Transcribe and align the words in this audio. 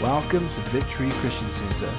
Welcome 0.00 0.48
to 0.54 0.60
Victory 0.70 1.10
Christian 1.10 1.50
Center. 1.50 1.92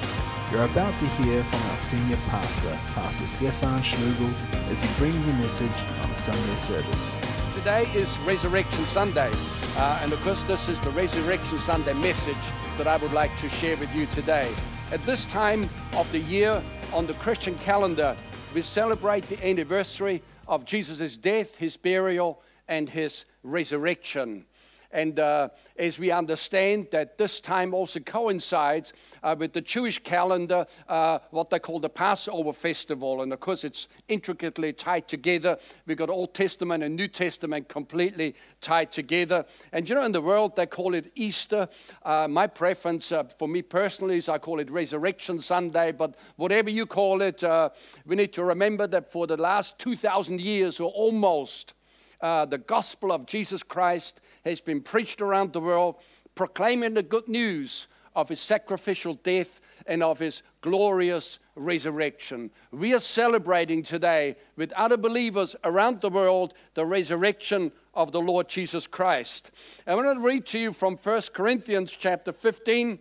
You're 0.50 0.64
about 0.64 0.98
to 0.98 1.06
hear 1.06 1.40
from 1.44 1.70
our 1.70 1.76
senior 1.76 2.16
pastor, 2.30 2.76
Pastor 2.94 3.28
Stefan 3.28 3.78
Schlugel, 3.78 4.34
as 4.72 4.82
he 4.82 4.88
brings 4.98 5.24
a 5.24 5.32
message 5.34 5.70
on 6.02 6.10
a 6.10 6.16
Sunday 6.16 6.56
service. 6.56 7.16
Today 7.54 7.84
is 7.94 8.18
Resurrection 8.26 8.84
Sunday, 8.86 9.30
uh, 9.76 10.00
and 10.02 10.12
of 10.12 10.20
course, 10.22 10.42
this 10.42 10.68
is 10.68 10.80
the 10.80 10.90
Resurrection 10.90 11.60
Sunday 11.60 11.92
message 11.92 12.34
that 12.76 12.88
I 12.88 12.96
would 12.96 13.12
like 13.12 13.30
to 13.38 13.48
share 13.48 13.76
with 13.76 13.94
you 13.94 14.06
today. 14.06 14.52
At 14.90 15.06
this 15.06 15.24
time 15.26 15.70
of 15.94 16.10
the 16.10 16.18
year 16.18 16.60
on 16.92 17.06
the 17.06 17.14
Christian 17.14 17.56
calendar, 17.58 18.16
we 18.52 18.62
celebrate 18.62 19.28
the 19.28 19.40
anniversary 19.46 20.24
of 20.48 20.64
Jesus' 20.64 21.16
death, 21.16 21.56
his 21.56 21.76
burial, 21.76 22.42
and 22.66 22.90
his 22.90 23.26
resurrection. 23.44 24.44
And 24.92 25.18
uh, 25.18 25.48
as 25.78 25.98
we 25.98 26.10
understand 26.10 26.88
that 26.92 27.16
this 27.16 27.40
time 27.40 27.72
also 27.72 27.98
coincides 28.00 28.92
uh, 29.22 29.34
with 29.38 29.54
the 29.54 29.62
Jewish 29.62 29.98
calendar, 29.98 30.66
uh, 30.88 31.18
what 31.30 31.48
they 31.48 31.58
call 31.58 31.80
the 31.80 31.88
Passover 31.88 32.52
festival. 32.52 33.22
And 33.22 33.32
of 33.32 33.40
course, 33.40 33.64
it's 33.64 33.88
intricately 34.08 34.72
tied 34.72 35.08
together. 35.08 35.56
We've 35.86 35.96
got 35.96 36.10
Old 36.10 36.34
Testament 36.34 36.84
and 36.84 36.94
New 36.94 37.08
Testament 37.08 37.68
completely 37.68 38.34
tied 38.60 38.92
together. 38.92 39.46
And 39.72 39.88
you 39.88 39.94
know, 39.94 40.04
in 40.04 40.12
the 40.12 40.20
world, 40.20 40.56
they 40.56 40.66
call 40.66 40.94
it 40.94 41.10
Easter. 41.14 41.68
Uh, 42.02 42.28
my 42.28 42.46
preference 42.46 43.12
uh, 43.12 43.24
for 43.24 43.48
me 43.48 43.62
personally 43.62 44.18
is 44.18 44.28
I 44.28 44.38
call 44.38 44.60
it 44.60 44.70
Resurrection 44.70 45.38
Sunday. 45.38 45.92
But 45.92 46.16
whatever 46.36 46.68
you 46.68 46.84
call 46.84 47.22
it, 47.22 47.42
uh, 47.42 47.70
we 48.04 48.16
need 48.16 48.34
to 48.34 48.44
remember 48.44 48.86
that 48.88 49.10
for 49.10 49.26
the 49.26 49.38
last 49.38 49.78
2,000 49.78 50.40
years 50.40 50.80
or 50.80 50.90
almost, 50.92 51.74
uh, 52.22 52.46
the 52.46 52.58
gospel 52.58 53.10
of 53.10 53.26
Jesus 53.26 53.62
Christ 53.62 54.20
has 54.44 54.60
been 54.60 54.80
preached 54.80 55.20
around 55.20 55.52
the 55.52 55.60
world, 55.60 55.96
proclaiming 56.34 56.94
the 56.94 57.02
good 57.02 57.28
news 57.28 57.88
of 58.14 58.28
his 58.28 58.40
sacrificial 58.40 59.14
death 59.22 59.60
and 59.86 60.02
of 60.02 60.18
his 60.18 60.42
glorious 60.60 61.38
resurrection. 61.54 62.50
We 62.70 62.94
are 62.94 63.00
celebrating 63.00 63.82
today 63.82 64.36
with 64.56 64.72
other 64.72 64.96
believers 64.96 65.56
around 65.64 66.00
the 66.00 66.10
world 66.10 66.54
the 66.74 66.86
resurrection 66.86 67.72
of 67.94 68.12
the 68.12 68.20
Lord 68.20 68.48
Jesus 68.48 68.86
Christ. 68.86 69.50
And 69.86 69.92
I 69.92 70.04
want 70.04 70.18
to 70.18 70.26
read 70.26 70.46
to 70.46 70.58
you 70.58 70.72
from 70.72 70.96
1 70.96 71.20
Corinthians 71.32 71.90
chapter 71.90 72.32
15, 72.32 72.98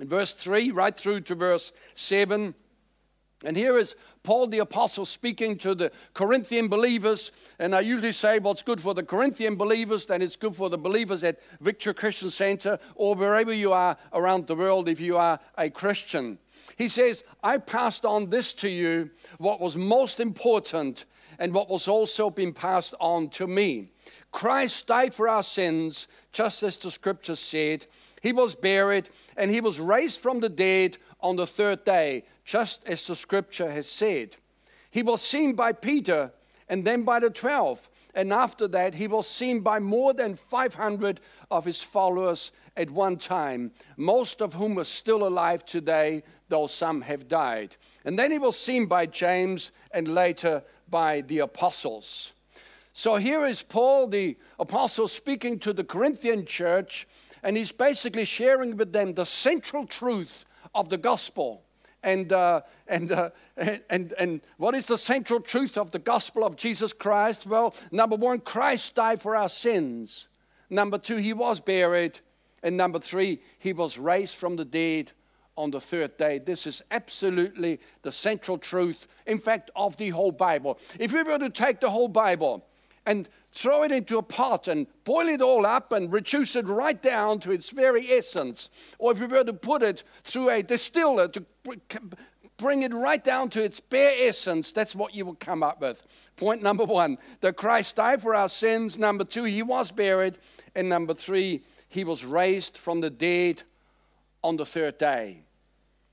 verse 0.00 0.34
3, 0.34 0.70
right 0.70 0.96
through 0.96 1.22
to 1.22 1.34
verse 1.34 1.72
7. 1.94 2.54
And 3.44 3.56
here 3.56 3.78
is 3.78 3.94
Paul 4.22 4.48
the 4.48 4.58
Apostle 4.58 5.06
speaking 5.06 5.56
to 5.58 5.74
the 5.74 5.90
Corinthian 6.12 6.68
believers. 6.68 7.32
And 7.58 7.74
I 7.74 7.80
usually 7.80 8.12
say 8.12 8.38
what's 8.38 8.62
good 8.62 8.80
for 8.80 8.92
the 8.94 9.02
Corinthian 9.02 9.56
believers, 9.56 10.06
then 10.06 10.20
it's 10.20 10.36
good 10.36 10.54
for 10.54 10.68
the 10.68 10.78
believers 10.78 11.24
at 11.24 11.40
Victory 11.60 11.94
Christian 11.94 12.30
Center 12.30 12.78
or 12.94 13.14
wherever 13.14 13.52
you 13.52 13.72
are 13.72 13.96
around 14.12 14.46
the 14.46 14.54
world 14.54 14.88
if 14.88 15.00
you 15.00 15.16
are 15.16 15.40
a 15.56 15.70
Christian. 15.70 16.38
He 16.76 16.88
says, 16.88 17.24
I 17.42 17.58
passed 17.58 18.04
on 18.04 18.28
this 18.28 18.52
to 18.54 18.68
you, 18.68 19.10
what 19.38 19.60
was 19.60 19.76
most 19.76 20.20
important 20.20 21.06
and 21.38 21.54
what 21.54 21.70
was 21.70 21.88
also 21.88 22.28
been 22.28 22.52
passed 22.52 22.94
on 23.00 23.30
to 23.30 23.46
me. 23.46 23.90
Christ 24.32 24.86
died 24.86 25.14
for 25.14 25.28
our 25.28 25.42
sins, 25.42 26.06
just 26.32 26.62
as 26.62 26.76
the 26.76 26.90
scripture 26.90 27.34
said. 27.34 27.86
He 28.20 28.32
was 28.32 28.54
buried 28.54 29.08
and 29.38 29.50
he 29.50 29.62
was 29.62 29.80
raised 29.80 30.18
from 30.18 30.40
the 30.40 30.50
dead 30.50 30.98
on 31.20 31.36
the 31.36 31.46
third 31.46 31.84
day 31.84 32.24
just 32.50 32.82
as 32.84 33.06
the 33.06 33.14
scripture 33.14 33.70
has 33.70 33.86
said. 33.86 34.34
He 34.90 35.04
was 35.04 35.22
seen 35.22 35.54
by 35.54 35.70
Peter 35.70 36.32
and 36.68 36.84
then 36.84 37.04
by 37.04 37.20
the 37.20 37.30
12. 37.30 37.88
And 38.16 38.32
after 38.32 38.66
that, 38.66 38.92
he 38.92 39.06
was 39.06 39.28
seen 39.28 39.60
by 39.60 39.78
more 39.78 40.12
than 40.12 40.34
500 40.34 41.20
of 41.52 41.64
his 41.64 41.80
followers 41.80 42.50
at 42.76 42.90
one 42.90 43.18
time, 43.18 43.70
most 43.96 44.42
of 44.42 44.52
whom 44.52 44.80
are 44.80 44.84
still 44.84 45.28
alive 45.28 45.64
today, 45.64 46.24
though 46.48 46.66
some 46.66 47.02
have 47.02 47.28
died. 47.28 47.76
And 48.04 48.18
then 48.18 48.32
he 48.32 48.38
was 48.38 48.58
seen 48.58 48.86
by 48.86 49.06
James 49.06 49.70
and 49.92 50.12
later 50.12 50.64
by 50.88 51.20
the 51.20 51.38
apostles. 51.38 52.32
So 52.94 53.14
here 53.14 53.46
is 53.46 53.62
Paul, 53.62 54.08
the 54.08 54.36
apostle, 54.58 55.06
speaking 55.06 55.60
to 55.60 55.72
the 55.72 55.84
Corinthian 55.84 56.46
church, 56.46 57.06
and 57.44 57.56
he's 57.56 57.70
basically 57.70 58.24
sharing 58.24 58.76
with 58.76 58.92
them 58.92 59.14
the 59.14 59.24
central 59.24 59.86
truth 59.86 60.44
of 60.74 60.88
the 60.88 60.98
gospel. 60.98 61.62
And, 62.02 62.32
uh, 62.32 62.62
and, 62.86 63.12
uh, 63.12 63.30
and, 63.56 64.12
and 64.18 64.40
what 64.56 64.74
is 64.74 64.86
the 64.86 64.96
central 64.96 65.40
truth 65.40 65.76
of 65.76 65.90
the 65.90 65.98
gospel 65.98 66.44
of 66.44 66.56
Jesus 66.56 66.92
Christ? 66.92 67.46
Well, 67.46 67.74
number 67.90 68.16
one, 68.16 68.40
Christ 68.40 68.94
died 68.94 69.20
for 69.20 69.36
our 69.36 69.48
sins. 69.50 70.28
Number 70.70 70.98
two, 70.98 71.16
he 71.16 71.32
was 71.32 71.60
buried. 71.60 72.18
And 72.62 72.76
number 72.76 72.98
three, 72.98 73.40
he 73.58 73.72
was 73.72 73.98
raised 73.98 74.34
from 74.34 74.56
the 74.56 74.64
dead 74.64 75.12
on 75.56 75.70
the 75.70 75.80
third 75.80 76.16
day. 76.16 76.38
This 76.38 76.66
is 76.66 76.82
absolutely 76.90 77.80
the 78.02 78.12
central 78.12 78.56
truth, 78.56 79.06
in 79.26 79.38
fact, 79.38 79.70
of 79.76 79.96
the 79.96 80.10
whole 80.10 80.32
Bible. 80.32 80.78
If 80.98 81.12
we 81.12 81.22
were 81.22 81.38
to 81.38 81.50
take 81.50 81.80
the 81.80 81.90
whole 81.90 82.08
Bible 82.08 82.64
and 83.10 83.28
throw 83.50 83.82
it 83.82 83.90
into 83.90 84.18
a 84.18 84.22
pot 84.22 84.68
and 84.68 84.86
boil 85.02 85.26
it 85.26 85.42
all 85.42 85.66
up 85.66 85.90
and 85.90 86.12
reduce 86.12 86.54
it 86.54 86.68
right 86.68 87.02
down 87.02 87.40
to 87.40 87.50
its 87.50 87.68
very 87.70 88.08
essence. 88.12 88.70
Or 89.00 89.10
if 89.10 89.18
we 89.18 89.26
were 89.26 89.42
to 89.42 89.52
put 89.52 89.82
it 89.82 90.04
through 90.22 90.50
a 90.50 90.62
distiller 90.62 91.26
to 91.26 91.44
bring 92.56 92.82
it 92.82 92.94
right 92.94 93.24
down 93.24 93.50
to 93.50 93.64
its 93.64 93.80
bare 93.80 94.14
essence, 94.16 94.70
that's 94.70 94.94
what 94.94 95.12
you 95.12 95.26
will 95.26 95.34
come 95.34 95.64
up 95.64 95.80
with. 95.80 96.04
Point 96.36 96.62
number 96.62 96.84
one 96.84 97.18
that 97.40 97.56
Christ 97.56 97.96
died 97.96 98.22
for 98.22 98.32
our 98.32 98.48
sins. 98.48 98.96
Number 98.96 99.24
two, 99.24 99.42
he 99.42 99.64
was 99.64 99.90
buried. 99.90 100.38
And 100.76 100.88
number 100.88 101.12
three, 101.12 101.64
he 101.88 102.04
was 102.04 102.24
raised 102.24 102.78
from 102.78 103.00
the 103.00 103.10
dead 103.10 103.64
on 104.44 104.56
the 104.56 104.64
third 104.64 104.98
day. 104.98 105.42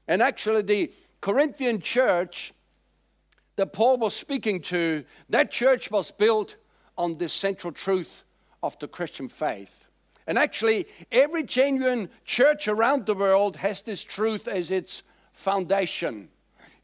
And 0.07 0.23
actually, 0.23 0.63
the 0.63 0.91
Corinthian 1.21 1.79
church 1.79 2.55
that 3.55 3.71
Paul 3.71 3.97
was 3.97 4.15
speaking 4.15 4.61
to, 4.61 5.03
that 5.29 5.51
church 5.51 5.91
was 5.91 6.09
built 6.09 6.55
on 6.97 7.17
this 7.17 7.33
central 7.33 7.71
truth 7.71 8.23
of 8.63 8.77
the 8.79 8.87
Christian 8.87 9.29
faith. 9.29 9.85
And 10.27 10.37
actually, 10.37 10.87
every 11.11 11.43
genuine 11.43 12.09
church 12.25 12.67
around 12.67 13.05
the 13.05 13.15
world 13.15 13.55
has 13.55 13.81
this 13.81 14.03
truth 14.03 14.47
as 14.47 14.71
its 14.71 15.03
foundation. 15.33 16.29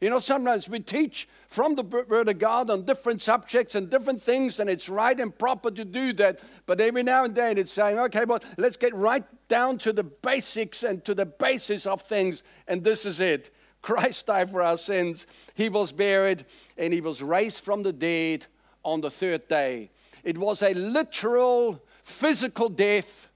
You 0.00 0.10
know, 0.10 0.18
sometimes 0.18 0.68
we 0.68 0.80
teach 0.80 1.28
from 1.48 1.74
the 1.74 1.82
Word 1.82 2.28
of 2.28 2.38
God 2.38 2.68
on 2.68 2.84
different 2.84 3.20
subjects 3.22 3.74
and 3.74 3.88
different 3.88 4.22
things, 4.22 4.60
and 4.60 4.68
it's 4.68 4.88
right 4.88 5.18
and 5.18 5.36
proper 5.38 5.70
to 5.70 5.84
do 5.84 6.12
that. 6.14 6.40
But 6.66 6.80
every 6.80 7.02
now 7.02 7.24
and 7.24 7.34
then 7.34 7.58
it's 7.58 7.72
saying, 7.72 7.98
okay, 7.98 8.24
well, 8.24 8.40
let's 8.58 8.76
get 8.76 8.94
right 8.94 9.24
down 9.48 9.78
to 9.78 9.92
the 9.92 10.02
basics 10.02 10.82
and 10.82 11.04
to 11.04 11.14
the 11.14 11.26
basis 11.26 11.86
of 11.86 12.02
things, 12.02 12.42
and 12.66 12.82
this 12.82 13.06
is 13.06 13.20
it. 13.20 13.54
Christ 13.82 14.26
died 14.26 14.50
for 14.50 14.62
our 14.62 14.76
sins, 14.76 15.26
He 15.54 15.68
was 15.68 15.92
buried, 15.92 16.46
and 16.76 16.92
He 16.92 17.00
was 17.00 17.22
raised 17.22 17.60
from 17.60 17.82
the 17.82 17.92
dead 17.92 18.46
on 18.82 19.00
the 19.00 19.10
third 19.10 19.46
day. 19.48 19.90
It 20.24 20.38
was 20.38 20.62
a 20.62 20.74
literal 20.74 21.82
physical 22.02 22.68
death 22.68 23.28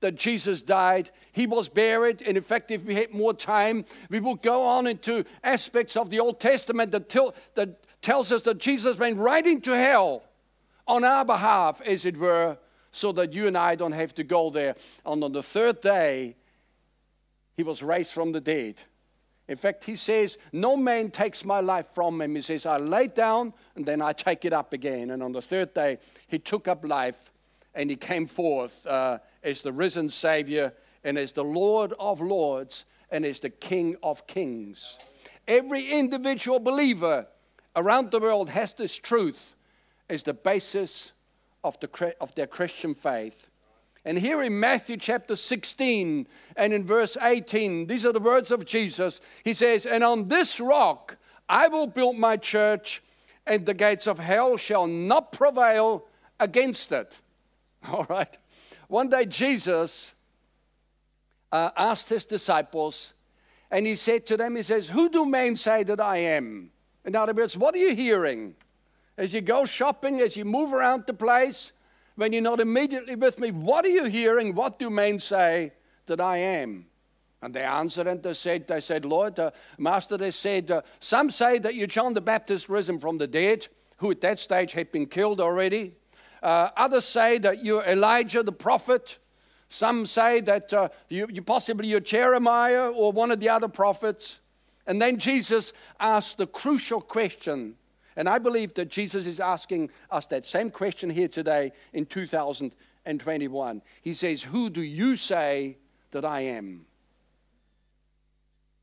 that 0.00 0.14
Jesus 0.14 0.62
died. 0.62 1.10
He 1.32 1.46
was 1.46 1.68
buried. 1.68 2.22
And 2.22 2.36
in 2.36 2.42
fact, 2.42 2.70
if 2.70 2.84
we 2.84 2.94
had 2.94 3.12
more 3.12 3.34
time, 3.34 3.84
we 4.08 4.20
will 4.20 4.36
go 4.36 4.64
on 4.64 4.86
into 4.86 5.24
aspects 5.42 5.96
of 5.96 6.10
the 6.10 6.20
Old 6.20 6.40
Testament 6.40 6.92
that, 6.92 7.08
that 7.54 7.80
tells 8.00 8.30
us 8.30 8.42
that 8.42 8.58
Jesus 8.58 8.96
went 8.96 9.18
right 9.18 9.44
into 9.44 9.76
hell 9.76 10.22
on 10.86 11.04
our 11.04 11.24
behalf, 11.24 11.80
as 11.82 12.06
it 12.06 12.16
were, 12.16 12.56
so 12.92 13.12
that 13.12 13.32
you 13.32 13.46
and 13.46 13.58
I 13.58 13.74
don't 13.74 13.92
have 13.92 14.14
to 14.14 14.24
go 14.24 14.50
there. 14.50 14.74
And 15.04 15.22
on 15.22 15.32
the 15.32 15.42
third 15.42 15.80
day, 15.80 16.36
he 17.56 17.62
was 17.62 17.82
raised 17.82 18.12
from 18.12 18.32
the 18.32 18.40
dead. 18.40 18.76
In 19.48 19.56
fact, 19.56 19.84
he 19.84 19.96
says, 19.96 20.36
No 20.52 20.76
man 20.76 21.10
takes 21.10 21.44
my 21.44 21.60
life 21.60 21.86
from 21.94 22.20
him. 22.20 22.34
He 22.34 22.42
says, 22.42 22.66
I 22.66 22.76
lay 22.76 23.06
down 23.08 23.54
and 23.76 23.84
then 23.84 24.02
I 24.02 24.12
take 24.12 24.44
it 24.44 24.52
up 24.52 24.72
again. 24.72 25.10
And 25.10 25.22
on 25.22 25.32
the 25.32 25.42
third 25.42 25.72
day, 25.74 25.98
he 26.28 26.38
took 26.38 26.68
up 26.68 26.84
life 26.84 27.32
and 27.74 27.88
he 27.88 27.96
came 27.96 28.26
forth 28.26 28.86
uh, 28.86 29.18
as 29.42 29.62
the 29.62 29.72
risen 29.72 30.08
Savior 30.08 30.72
and 31.04 31.16
as 31.16 31.32
the 31.32 31.44
Lord 31.44 31.94
of 31.98 32.20
Lords 32.20 32.84
and 33.10 33.24
as 33.24 33.40
the 33.40 33.50
King 33.50 33.96
of 34.02 34.26
Kings. 34.26 34.98
Every 35.46 35.88
individual 35.90 36.60
believer 36.60 37.26
around 37.74 38.10
the 38.10 38.20
world 38.20 38.50
has 38.50 38.74
this 38.74 38.96
truth 38.96 39.54
as 40.10 40.22
the 40.22 40.34
basis 40.34 41.12
of, 41.64 41.78
the, 41.80 42.14
of 42.20 42.34
their 42.34 42.46
Christian 42.46 42.94
faith. 42.94 43.48
And 44.08 44.18
here 44.18 44.40
in 44.40 44.58
Matthew 44.58 44.96
chapter 44.96 45.36
16 45.36 46.26
and 46.56 46.72
in 46.72 46.82
verse 46.82 47.18
18, 47.20 47.86
these 47.86 48.06
are 48.06 48.12
the 48.14 48.18
words 48.18 48.50
of 48.50 48.64
Jesus. 48.64 49.20
He 49.44 49.52
says, 49.52 49.84
And 49.84 50.02
on 50.02 50.28
this 50.28 50.60
rock 50.60 51.18
I 51.46 51.68
will 51.68 51.86
build 51.86 52.16
my 52.16 52.38
church, 52.38 53.02
and 53.46 53.66
the 53.66 53.74
gates 53.74 54.06
of 54.06 54.18
hell 54.18 54.56
shall 54.56 54.86
not 54.86 55.32
prevail 55.32 56.06
against 56.40 56.90
it. 56.90 57.18
All 57.86 58.06
right. 58.08 58.34
One 58.86 59.10
day 59.10 59.26
Jesus 59.26 60.14
uh, 61.52 61.68
asked 61.76 62.08
his 62.08 62.24
disciples, 62.24 63.12
and 63.70 63.86
he 63.86 63.94
said 63.94 64.24
to 64.28 64.38
them, 64.38 64.56
He 64.56 64.62
says, 64.62 64.88
Who 64.88 65.10
do 65.10 65.26
men 65.26 65.54
say 65.54 65.82
that 65.82 66.00
I 66.00 66.16
am? 66.16 66.70
In 67.04 67.14
other 67.14 67.34
words, 67.34 67.58
what 67.58 67.74
are 67.74 67.78
you 67.78 67.94
hearing? 67.94 68.54
As 69.18 69.34
you 69.34 69.42
go 69.42 69.66
shopping, 69.66 70.22
as 70.22 70.34
you 70.34 70.46
move 70.46 70.72
around 70.72 71.04
the 71.06 71.12
place, 71.12 71.72
when 72.18 72.32
you're 72.32 72.42
not 72.42 72.58
immediately 72.58 73.14
with 73.14 73.38
me, 73.38 73.52
what 73.52 73.84
are 73.84 73.90
you 73.90 74.06
hearing? 74.06 74.52
What 74.52 74.76
do 74.76 74.90
men 74.90 75.20
say 75.20 75.72
that 76.06 76.20
I 76.20 76.38
am? 76.38 76.86
And 77.42 77.54
they 77.54 77.62
answered 77.62 78.08
and 78.08 78.20
they 78.20 78.34
said, 78.34 78.66
they 78.66 78.80
said, 78.80 79.04
Lord, 79.04 79.38
uh, 79.38 79.52
Master, 79.78 80.16
they 80.16 80.32
said, 80.32 80.68
uh, 80.68 80.82
some 80.98 81.30
say 81.30 81.60
that 81.60 81.76
you're 81.76 81.86
John 81.86 82.14
the 82.14 82.20
Baptist 82.20 82.68
risen 82.68 82.98
from 82.98 83.18
the 83.18 83.28
dead, 83.28 83.68
who 83.98 84.10
at 84.10 84.20
that 84.22 84.40
stage 84.40 84.72
had 84.72 84.90
been 84.90 85.06
killed 85.06 85.40
already. 85.40 85.94
Uh, 86.42 86.70
others 86.76 87.04
say 87.04 87.38
that 87.38 87.64
you're 87.64 87.84
Elijah 87.84 88.42
the 88.42 88.50
prophet. 88.50 89.18
Some 89.68 90.04
say 90.04 90.40
that 90.40 90.72
uh, 90.72 90.88
you, 91.08 91.28
you 91.30 91.40
possibly 91.40 91.86
you're 91.86 92.00
Jeremiah 92.00 92.90
or 92.90 93.12
one 93.12 93.30
of 93.30 93.38
the 93.38 93.48
other 93.48 93.68
prophets. 93.68 94.40
And 94.88 95.00
then 95.00 95.20
Jesus 95.20 95.72
asked 96.00 96.38
the 96.38 96.48
crucial 96.48 97.00
question. 97.00 97.76
And 98.18 98.28
I 98.28 98.38
believe 98.38 98.74
that 98.74 98.88
Jesus 98.88 99.28
is 99.28 99.38
asking 99.38 99.90
us 100.10 100.26
that 100.26 100.44
same 100.44 100.72
question 100.72 101.08
here 101.08 101.28
today 101.28 101.70
in 101.92 102.04
2021. 102.04 103.82
He 104.02 104.12
says, 104.12 104.42
Who 104.42 104.68
do 104.70 104.82
you 104.82 105.14
say 105.14 105.78
that 106.10 106.24
I 106.24 106.40
am? 106.40 106.84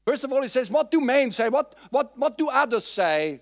First 0.05 0.23
of 0.23 0.31
all, 0.31 0.41
he 0.41 0.47
says, 0.47 0.71
What 0.71 0.89
do 0.89 1.01
men 1.01 1.33
say? 1.33 1.49
What, 1.49 1.75
what, 1.89 2.17
what 2.17 2.37
do 2.37 2.47
others 2.47 2.85
say? 2.85 3.41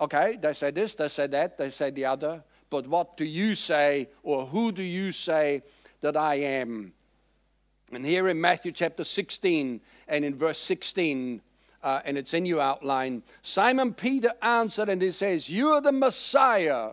Okay, 0.00 0.38
they 0.42 0.52
say 0.52 0.72
this, 0.72 0.96
they 0.96 1.08
say 1.08 1.28
that, 1.28 1.56
they 1.56 1.70
say 1.70 1.90
the 1.90 2.04
other. 2.04 2.42
But 2.68 2.88
what 2.88 3.16
do 3.16 3.24
you 3.24 3.54
say, 3.54 4.08
or 4.24 4.44
who 4.44 4.72
do 4.72 4.82
you 4.82 5.12
say 5.12 5.62
that 6.00 6.16
I 6.16 6.34
am? 6.34 6.92
And 7.92 8.04
here 8.04 8.28
in 8.28 8.40
Matthew 8.40 8.72
chapter 8.72 9.04
16 9.04 9.80
and 10.08 10.24
in 10.24 10.34
verse 10.34 10.58
16, 10.58 11.40
uh, 11.86 12.02
and 12.04 12.18
it's 12.18 12.34
in 12.34 12.44
your 12.44 12.60
outline, 12.60 13.22
Simon 13.42 13.94
Peter 13.94 14.32
answered 14.42 14.88
and 14.88 15.00
he 15.00 15.12
says, 15.12 15.48
You 15.48 15.68
are 15.70 15.80
the 15.80 15.92
Messiah, 15.92 16.90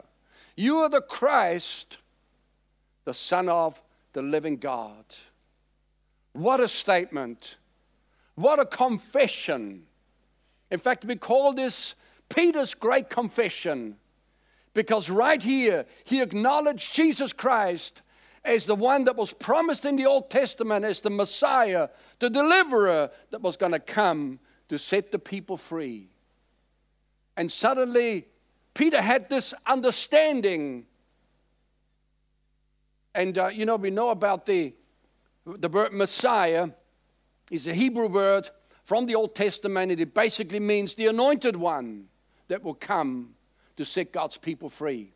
you 0.56 0.78
are 0.78 0.90
the 0.90 1.01
Christ, 1.01 1.98
the 3.04 3.13
Son 3.13 3.50
of 3.50 3.81
the 4.13 4.22
living 4.22 4.57
God. 4.57 5.04
What 6.34 6.60
a 6.60 6.68
statement! 6.68 7.56
What 8.36 8.60
a 8.60 8.68
confession! 8.68 9.88
In 10.69 10.78
fact, 10.80 11.06
we 11.06 11.16
call 11.16 11.54
this 11.54 11.96
Peter's 12.30 12.75
great 12.75 13.10
confession 13.10 13.96
because 14.75 15.10
right 15.10 15.42
here, 15.42 15.88
he 16.04 16.22
acknowledged 16.22 16.94
Jesus 16.94 17.34
Christ 17.34 18.04
as 18.46 18.68
the 18.68 18.75
one 18.75 19.06
that 19.06 19.16
was 19.16 19.34
promised 19.34 19.86
in 19.86 19.96
the 19.96 20.06
Old 20.06 20.30
Testament 20.30 20.86
as 20.86 21.00
the 21.00 21.10
Messiah, 21.10 21.89
the 22.19 22.30
deliverer 22.30 23.10
that 23.31 23.42
was 23.42 23.57
going 23.57 23.72
to 23.72 23.80
come 23.80 24.39
to 24.74 24.80
set 24.80 25.12
the 25.12 25.20
people 25.20 25.56
free. 25.56 26.08
And 27.38 27.52
suddenly, 27.52 28.25
Peter 28.74 29.00
had 29.00 29.30
this 29.30 29.54
understanding. 29.68 30.88
And, 33.14 33.38
uh, 33.38 33.50
you 33.50 33.68
know, 33.68 33.75
we 33.75 33.92
know 33.92 34.10
about 34.10 34.48
the, 34.48 34.74
the 35.46 35.70
word 35.70 35.94
Messiah 35.94 36.70
is 37.52 37.68
a 37.68 37.74
Hebrew 37.75 38.08
word 38.08 38.50
from 38.86 39.06
the 39.06 39.14
Old 39.14 39.36
Testament, 39.36 39.92
and 39.92 40.02
it 40.02 40.16
basically 40.16 40.60
means 40.60 40.96
the 40.96 41.06
anointed 41.06 41.56
one 41.56 42.06
that 42.48 42.64
will 42.64 42.74
come 42.74 43.36
to 43.78 43.86
set 43.86 44.12
God's 44.12 44.38
people 44.38 44.72
free. 44.72 45.14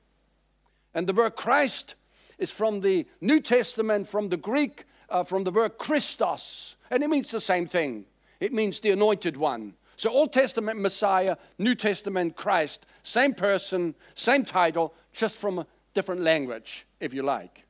And 0.93 1.07
the 1.07 1.13
word 1.13 1.35
Christ 1.35 1.95
is 2.37 2.51
from 2.51 2.79
the 2.79 3.07
New 3.21 3.39
Testament, 3.39 4.07
from 4.07 4.29
the 4.29 4.37
Greek, 4.37 4.85
uh, 5.09 5.23
from 5.23 5.43
the 5.43 5.51
word 5.51 5.79
Christos, 5.79 6.75
and 6.91 7.01
it 7.01 7.09
means 7.09 7.31
the 7.31 7.41
same 7.41 7.67
thing. 7.67 8.05
It 8.39 8.53
means 8.53 8.79
the 8.79 8.91
anointed 8.91 9.37
one. 9.37 9.73
So, 9.95 10.09
Old 10.11 10.31
Testament 10.31 10.79
Messiah, 10.79 11.37
New 11.57 11.73
Testament 11.73 12.35
Christ, 12.35 12.85
same 13.03 13.33
person, 13.33 13.95
same 14.15 14.45
title, 14.45 14.93
just 15.11 15.35
from 15.35 15.59
a 15.59 15.67
different 15.93 16.21
language, 16.21 16.85
if 16.99 17.13
you 17.13 17.23
like. 17.23 17.63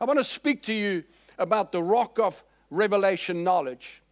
I 0.00 0.04
want 0.04 0.18
to 0.18 0.24
speak 0.24 0.62
to 0.64 0.74
you 0.74 1.04
about 1.38 1.72
the 1.72 1.82
rock 1.82 2.18
of 2.18 2.44
revelation 2.70 3.42
knowledge 3.44 4.02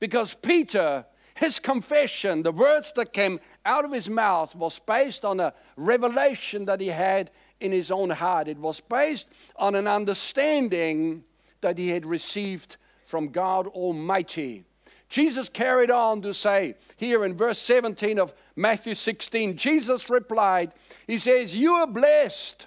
because 0.00 0.34
Peter 0.34 1.06
his 1.38 1.60
confession, 1.60 2.42
the 2.42 2.50
words 2.50 2.92
that 2.96 3.12
came 3.12 3.38
out 3.64 3.84
of 3.84 3.92
his 3.92 4.10
mouth, 4.10 4.54
was 4.56 4.80
based 4.80 5.24
on 5.24 5.38
a 5.38 5.54
revelation 5.76 6.64
that 6.64 6.80
he 6.80 6.88
had 6.88 7.30
in 7.60 7.70
his 7.70 7.92
own 7.92 8.10
heart. 8.10 8.48
It 8.48 8.58
was 8.58 8.80
based 8.80 9.28
on 9.54 9.76
an 9.76 9.86
understanding 9.86 11.22
that 11.60 11.78
he 11.78 11.88
had 11.90 12.04
received 12.04 12.76
from 13.04 13.28
God 13.28 13.68
Almighty. 13.68 14.64
Jesus 15.08 15.48
carried 15.48 15.90
on 15.90 16.20
to 16.22 16.34
say, 16.34 16.74
here 16.96 17.24
in 17.24 17.34
verse 17.34 17.58
17 17.58 18.18
of 18.18 18.34
Matthew 18.56 18.94
16, 18.94 19.56
Jesus 19.56 20.10
replied, 20.10 20.72
He 21.06 21.18
says, 21.18 21.56
You 21.56 21.72
are 21.74 21.86
blessed, 21.86 22.66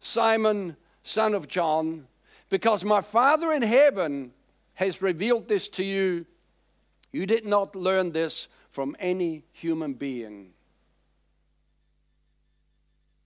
Simon, 0.00 0.76
son 1.02 1.34
of 1.34 1.48
John, 1.48 2.06
because 2.50 2.84
my 2.84 3.00
Father 3.00 3.52
in 3.52 3.62
heaven 3.62 4.32
has 4.74 5.02
revealed 5.02 5.48
this 5.48 5.68
to 5.70 5.84
you. 5.84 6.24
You 7.10 7.26
did 7.26 7.44
not 7.44 7.74
learn 7.74 8.12
this 8.12 8.46
from 8.70 8.94
any 9.00 9.42
human 9.52 9.94
being. 9.94 10.52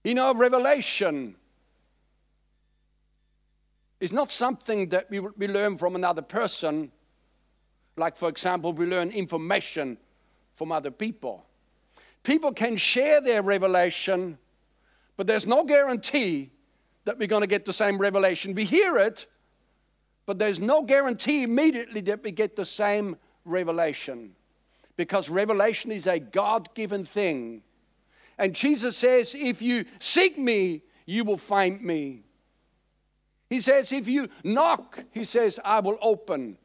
You 0.03 0.15
know, 0.15 0.33
revelation 0.33 1.35
is 3.99 4.11
not 4.11 4.31
something 4.31 4.89
that 4.89 5.09
we, 5.11 5.19
we 5.19 5.47
learn 5.47 5.77
from 5.77 5.95
another 5.95 6.23
person, 6.23 6.91
like, 8.01 8.17
for 8.17 8.27
example, 8.27 8.73
we 8.73 8.87
learn 8.87 9.11
information 9.11 9.97
from 10.55 10.71
other 10.71 10.89
people. 10.89 11.45
People 12.23 12.51
can 12.51 12.75
share 12.75 13.21
their 13.21 13.43
revelation, 13.43 14.39
but 15.17 15.27
there's 15.27 15.45
no 15.45 15.63
guarantee 15.63 16.51
that 17.05 17.19
we're 17.19 17.27
going 17.27 17.41
to 17.41 17.47
get 17.47 17.63
the 17.63 17.73
same 17.73 17.99
revelation. 17.99 18.55
We 18.55 18.65
hear 18.65 18.97
it, 18.97 19.27
but 20.25 20.39
there's 20.39 20.59
no 20.59 20.81
guarantee 20.81 21.43
immediately 21.43 22.01
that 22.01 22.23
we 22.23 22.31
get 22.31 22.55
the 22.55 22.65
same 22.65 23.17
revelation 23.45 24.33
because 24.97 25.29
revelation 25.29 25.91
is 25.91 26.07
a 26.07 26.19
God 26.19 26.73
given 26.73 27.05
thing. 27.05 27.61
And 28.39 28.55
Jesus 28.55 28.97
says, 28.97 29.35
If 29.37 29.61
you 29.61 29.85
seek 29.99 30.39
me, 30.39 30.81
you 31.05 31.23
will 31.23 31.37
find 31.37 31.81
me. 31.83 32.23
He 33.47 33.61
says, 33.61 33.91
If 33.91 34.07
you 34.07 34.27
knock, 34.43 35.03
he 35.11 35.23
says, 35.23 35.59
I 35.63 35.81
will 35.81 35.99
open. 36.01 36.57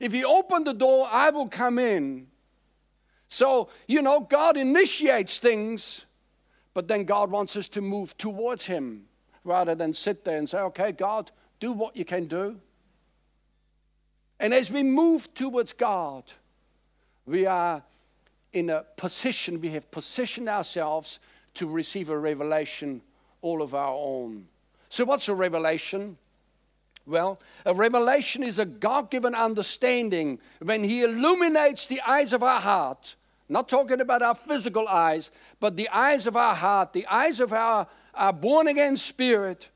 If 0.00 0.14
you 0.14 0.26
open 0.26 0.64
the 0.64 0.72
door, 0.72 1.06
I 1.10 1.30
will 1.30 1.48
come 1.48 1.78
in. 1.78 2.26
So, 3.28 3.68
you 3.86 4.02
know, 4.02 4.20
God 4.20 4.56
initiates 4.56 5.38
things, 5.38 6.06
but 6.74 6.88
then 6.88 7.04
God 7.04 7.30
wants 7.30 7.54
us 7.54 7.68
to 7.68 7.80
move 7.80 8.16
towards 8.16 8.64
Him 8.64 9.04
rather 9.44 9.74
than 9.74 9.92
sit 9.92 10.24
there 10.24 10.38
and 10.38 10.48
say, 10.48 10.58
okay, 10.58 10.90
God, 10.90 11.30
do 11.60 11.72
what 11.72 11.96
you 11.96 12.04
can 12.04 12.26
do. 12.26 12.56
And 14.40 14.54
as 14.54 14.70
we 14.70 14.82
move 14.82 15.32
towards 15.34 15.72
God, 15.72 16.24
we 17.26 17.46
are 17.46 17.82
in 18.52 18.70
a 18.70 18.84
position, 18.96 19.60
we 19.60 19.68
have 19.70 19.90
positioned 19.90 20.48
ourselves 20.48 21.20
to 21.54 21.68
receive 21.68 22.08
a 22.08 22.18
revelation 22.18 23.02
all 23.42 23.62
of 23.62 23.74
our 23.74 23.94
own. 23.94 24.46
So, 24.88 25.04
what's 25.04 25.28
a 25.28 25.34
revelation? 25.34 26.16
Well, 27.06 27.40
a 27.64 27.74
revelation 27.74 28.42
is 28.42 28.58
a 28.58 28.64
God 28.64 29.10
given 29.10 29.34
understanding 29.34 30.38
when 30.60 30.84
He 30.84 31.02
illuminates 31.02 31.86
the 31.86 32.00
eyes 32.02 32.32
of 32.32 32.42
our 32.42 32.60
heart. 32.60 33.16
Not 33.48 33.68
talking 33.68 34.00
about 34.00 34.22
our 34.22 34.34
physical 34.34 34.86
eyes, 34.86 35.30
but 35.58 35.76
the 35.76 35.88
eyes 35.88 36.26
of 36.26 36.36
our 36.36 36.54
heart, 36.54 36.92
the 36.92 37.06
eyes 37.06 37.40
of 37.40 37.52
our, 37.52 37.86
our 38.14 38.32
born 38.32 38.68
again 38.68 38.96
spirit. 38.96 39.68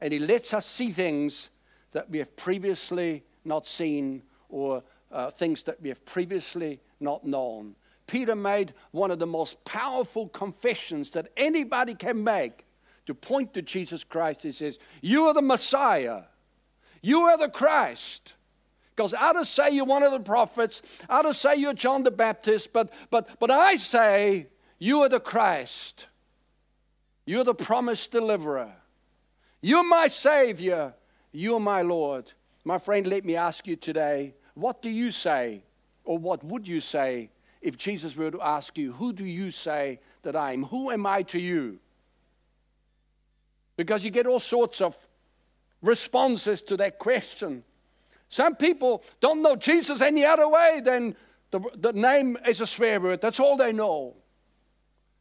And 0.00 0.12
He 0.12 0.18
lets 0.18 0.54
us 0.54 0.66
see 0.66 0.92
things 0.92 1.50
that 1.92 2.08
we 2.08 2.18
have 2.18 2.36
previously 2.36 3.24
not 3.44 3.66
seen 3.66 4.22
or 4.48 4.82
uh, 5.10 5.30
things 5.30 5.62
that 5.64 5.80
we 5.82 5.88
have 5.88 6.04
previously 6.04 6.80
not 7.00 7.26
known. 7.26 7.74
Peter 8.06 8.34
made 8.34 8.74
one 8.90 9.10
of 9.10 9.18
the 9.18 9.26
most 9.26 9.64
powerful 9.64 10.28
confessions 10.28 11.10
that 11.10 11.28
anybody 11.36 11.94
can 11.94 12.22
make 12.22 12.66
to 13.10 13.14
point 13.14 13.52
to 13.54 13.60
Jesus 13.60 14.04
Christ. 14.04 14.44
He 14.44 14.52
says, 14.52 14.78
You 15.00 15.26
are 15.26 15.34
the 15.34 15.42
Messiah, 15.42 16.22
you 17.02 17.22
are 17.22 17.36
the 17.36 17.48
Christ. 17.48 18.34
Because 18.94 19.14
others 19.18 19.48
say 19.48 19.70
you're 19.70 19.84
one 19.86 20.02
of 20.02 20.12
the 20.12 20.20
prophets, 20.20 20.82
others 21.08 21.38
say 21.38 21.56
you're 21.56 21.72
John 21.72 22.04
the 22.04 22.10
Baptist, 22.10 22.72
but, 22.72 22.92
but, 23.10 23.28
but 23.40 23.50
I 23.50 23.76
say 23.76 24.48
you 24.78 25.00
are 25.00 25.08
the 25.08 25.18
Christ. 25.18 26.06
You're 27.24 27.44
the 27.44 27.54
promised 27.54 28.12
deliverer. 28.12 28.70
You're 29.60 29.88
my 29.88 30.06
Savior. 30.06 30.94
You're 31.32 31.60
my 31.60 31.82
Lord. 31.82 32.30
My 32.64 32.78
friend, 32.78 33.06
let 33.06 33.24
me 33.24 33.36
ask 33.36 33.66
you 33.66 33.74
today 33.74 34.34
what 34.54 34.82
do 34.82 34.90
you 34.90 35.10
say, 35.10 35.64
or 36.04 36.18
what 36.18 36.44
would 36.44 36.68
you 36.68 36.80
say, 36.80 37.30
if 37.62 37.76
Jesus 37.76 38.16
were 38.16 38.30
to 38.30 38.40
ask 38.40 38.76
you, 38.78 38.92
Who 38.92 39.12
do 39.12 39.24
you 39.24 39.50
say 39.50 39.98
that 40.22 40.36
I 40.36 40.52
am? 40.52 40.64
Who 40.64 40.90
am 40.90 41.06
I 41.06 41.22
to 41.24 41.40
you? 41.40 41.80
Because 43.84 44.04
you 44.04 44.10
get 44.10 44.26
all 44.26 44.38
sorts 44.38 44.82
of 44.82 44.94
responses 45.80 46.62
to 46.64 46.76
that 46.76 46.98
question. 46.98 47.64
Some 48.28 48.54
people 48.56 49.02
don't 49.20 49.40
know 49.40 49.56
Jesus 49.56 50.02
any 50.02 50.22
other 50.22 50.46
way 50.46 50.82
than 50.84 51.16
the, 51.50 51.60
the 51.78 51.94
name 51.94 52.36
is 52.46 52.60
a 52.60 52.66
swear 52.66 53.00
word. 53.00 53.22
That's 53.22 53.40
all 53.40 53.56
they 53.56 53.72
know. 53.72 54.16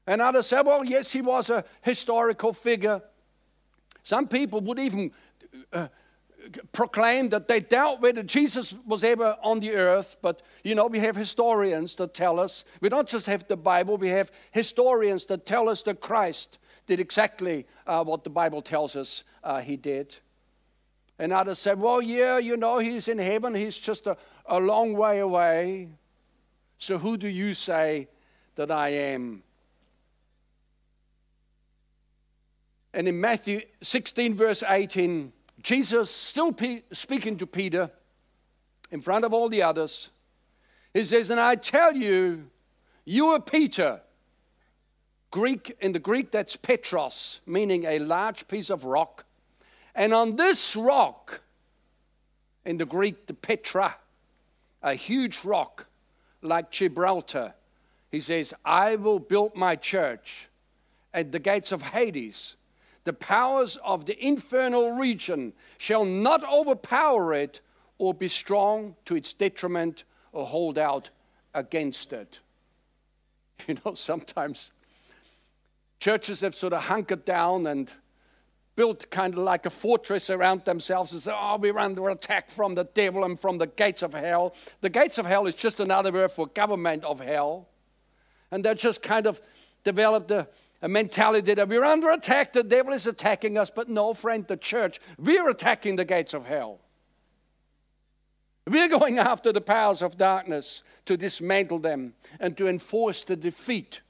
And 0.05 0.21
others 0.21 0.47
say, 0.47 0.61
well, 0.61 0.83
yes, 0.83 1.09
he 1.09 1.21
was 1.21 1.49
a 1.49 1.63
historical 1.83 2.51
figure. 2.51 3.01
Some 4.03 4.27
people 4.27 4.59
would 4.59 4.77
even 4.77 5.11
uh, 5.71 5.87
proclaimed 6.73 7.31
that 7.31 7.47
they 7.47 7.61
doubt 7.61 8.01
whether 8.01 8.23
Jesus 8.23 8.73
was 8.85 9.05
ever 9.05 9.37
on 9.41 9.61
the 9.61 9.71
earth, 9.71 10.17
but 10.21 10.41
you 10.65 10.75
know, 10.75 10.87
we 10.87 10.99
have 10.99 11.15
historians 11.15 11.95
that 11.95 12.13
tell 12.13 12.41
us. 12.41 12.65
We 12.81 12.89
don't 12.89 13.07
just 13.07 13.25
have 13.27 13.47
the 13.47 13.55
Bible, 13.55 13.97
we 13.97 14.09
have 14.09 14.31
historians 14.51 15.25
that 15.27 15.45
tell 15.45 15.69
us 15.69 15.83
that 15.83 16.01
Christ 16.01 16.57
did 16.89 16.99
exactly 16.99 17.67
uh, 17.85 18.03
what 18.03 18.23
the 18.23 18.31
Bible 18.31 18.63
tells 18.63 18.95
us 18.95 19.23
uh, 19.43 19.61
he 19.61 19.77
did. 19.77 20.15
And 21.19 21.31
others 21.31 21.59
said, 21.59 21.79
well, 21.79 22.01
yeah, 22.01 22.39
you 22.39 22.57
know, 22.57 22.79
he's 22.79 23.07
in 23.07 23.19
heaven, 23.19 23.53
he's 23.53 23.77
just 23.77 24.07
a, 24.07 24.17
a 24.47 24.59
long 24.59 24.93
way 24.93 25.19
away. 25.19 25.89
So 26.79 26.97
who 26.97 27.15
do 27.15 27.27
you 27.27 27.53
say 27.53 28.07
that 28.55 28.71
I 28.71 28.89
am? 28.89 29.43
And 32.95 33.07
in 33.07 33.21
Matthew 33.21 33.61
16, 33.81 34.33
verse 34.33 34.63
18, 34.67 35.31
Jesus, 35.61 36.09
still 36.09 36.55
speaking 36.91 37.37
to 37.37 37.45
Peter 37.45 37.91
in 38.89 39.01
front 39.01 39.25
of 39.25 39.33
all 39.33 39.47
the 39.47 39.61
others, 39.61 40.09
he 40.95 41.05
says, 41.05 41.29
And 41.29 41.39
I 41.39 41.53
tell 41.53 41.95
you, 41.95 42.47
you 43.05 43.27
are 43.27 43.39
Peter. 43.39 44.01
Greek, 45.31 45.77
in 45.81 45.91
the 45.91 45.99
Greek, 45.99 46.31
that's 46.31 46.55
Petros, 46.55 47.41
meaning 47.45 47.85
a 47.85 47.99
large 47.99 48.47
piece 48.47 48.69
of 48.69 48.83
rock. 48.83 49.25
And 49.95 50.13
on 50.13 50.35
this 50.35 50.75
rock, 50.75 51.41
in 52.65 52.77
the 52.77 52.85
Greek, 52.85 53.27
the 53.27 53.33
Petra, 53.33 53.95
a 54.81 54.93
huge 54.95 55.43
rock 55.43 55.85
like 56.41 56.71
Gibraltar, 56.71 57.53
he 58.11 58.21
says, 58.21 58.53
I 58.65 58.95
will 58.95 59.19
build 59.19 59.55
my 59.55 59.75
church, 59.75 60.47
at 61.13 61.31
the 61.31 61.39
gates 61.39 61.71
of 61.71 61.81
Hades 61.81 62.55
the 63.09 63.13
powers 63.13 63.75
of 63.83 64.05
the 64.05 64.23
infernal 64.23 64.91
region 64.91 65.53
shall 65.79 66.05
not 66.05 66.43
overpower 66.47 67.33
it 67.33 67.59
or 67.97 68.13
be 68.13 68.27
strong 68.27 68.95
to 69.05 69.15
its 69.15 69.33
detriment 69.33 70.03
or 70.31 70.45
hold 70.45 70.77
out 70.77 71.09
against 71.55 72.13
it. 72.13 72.39
You 73.67 73.77
know, 73.83 73.93
sometimes 73.93 74.71
churches 75.99 76.41
have 76.41 76.55
sort 76.55 76.73
of 76.73 76.83
hunkered 76.83 77.25
down 77.25 77.67
and 77.67 77.91
built 78.75 79.09
kind 79.09 79.33
of 79.33 79.39
like 79.39 79.65
a 79.65 79.69
fortress 79.69 80.29
around 80.29 80.63
themselves 80.63 81.11
and 81.11 81.21
say, 81.21 81.31
oh, 81.33 81.57
we're 81.57 81.77
under 81.77 82.09
attack 82.09 82.49
from 82.49 82.75
the 82.75 82.85
devil 82.85 83.25
and 83.25 83.39
from 83.39 83.57
the 83.57 83.67
gates 83.67 84.01
of 84.01 84.13
hell. 84.13 84.55
The 84.81 84.89
gates 84.89 85.17
of 85.17 85.25
hell 85.25 85.47
is 85.47 85.55
just 85.55 85.79
another 85.79 86.11
word 86.11 86.31
for 86.31 86.47
government 86.47 87.03
of 87.03 87.19
hell. 87.19 87.67
And 88.51 88.63
they 88.63 88.73
just 88.75 89.01
kind 89.01 89.27
of 89.27 89.41
developed 89.83 90.31
a 90.31 90.47
a 90.81 90.87
mentality 90.87 91.53
that 91.53 91.67
we're 91.67 91.83
under 91.83 92.09
attack, 92.11 92.53
the 92.53 92.63
devil 92.63 92.93
is 92.93 93.05
attacking 93.05 93.57
us. 93.57 93.69
But 93.69 93.89
no, 93.89 94.13
friend, 94.13 94.45
the 94.47 94.57
church, 94.57 94.99
we're 95.17 95.49
attacking 95.49 95.97
the 95.97 96.05
gates 96.05 96.33
of 96.33 96.45
hell. 96.45 96.79
We're 98.65 98.87
going 98.87 99.19
after 99.19 99.51
the 99.51 99.61
powers 99.61 100.01
of 100.01 100.17
darkness 100.17 100.83
to 101.05 101.17
dismantle 101.17 101.79
them 101.79 102.13
and 102.39 102.55
to 102.57 102.67
enforce 102.67 103.23
the 103.23 103.35
defeat 103.35 104.01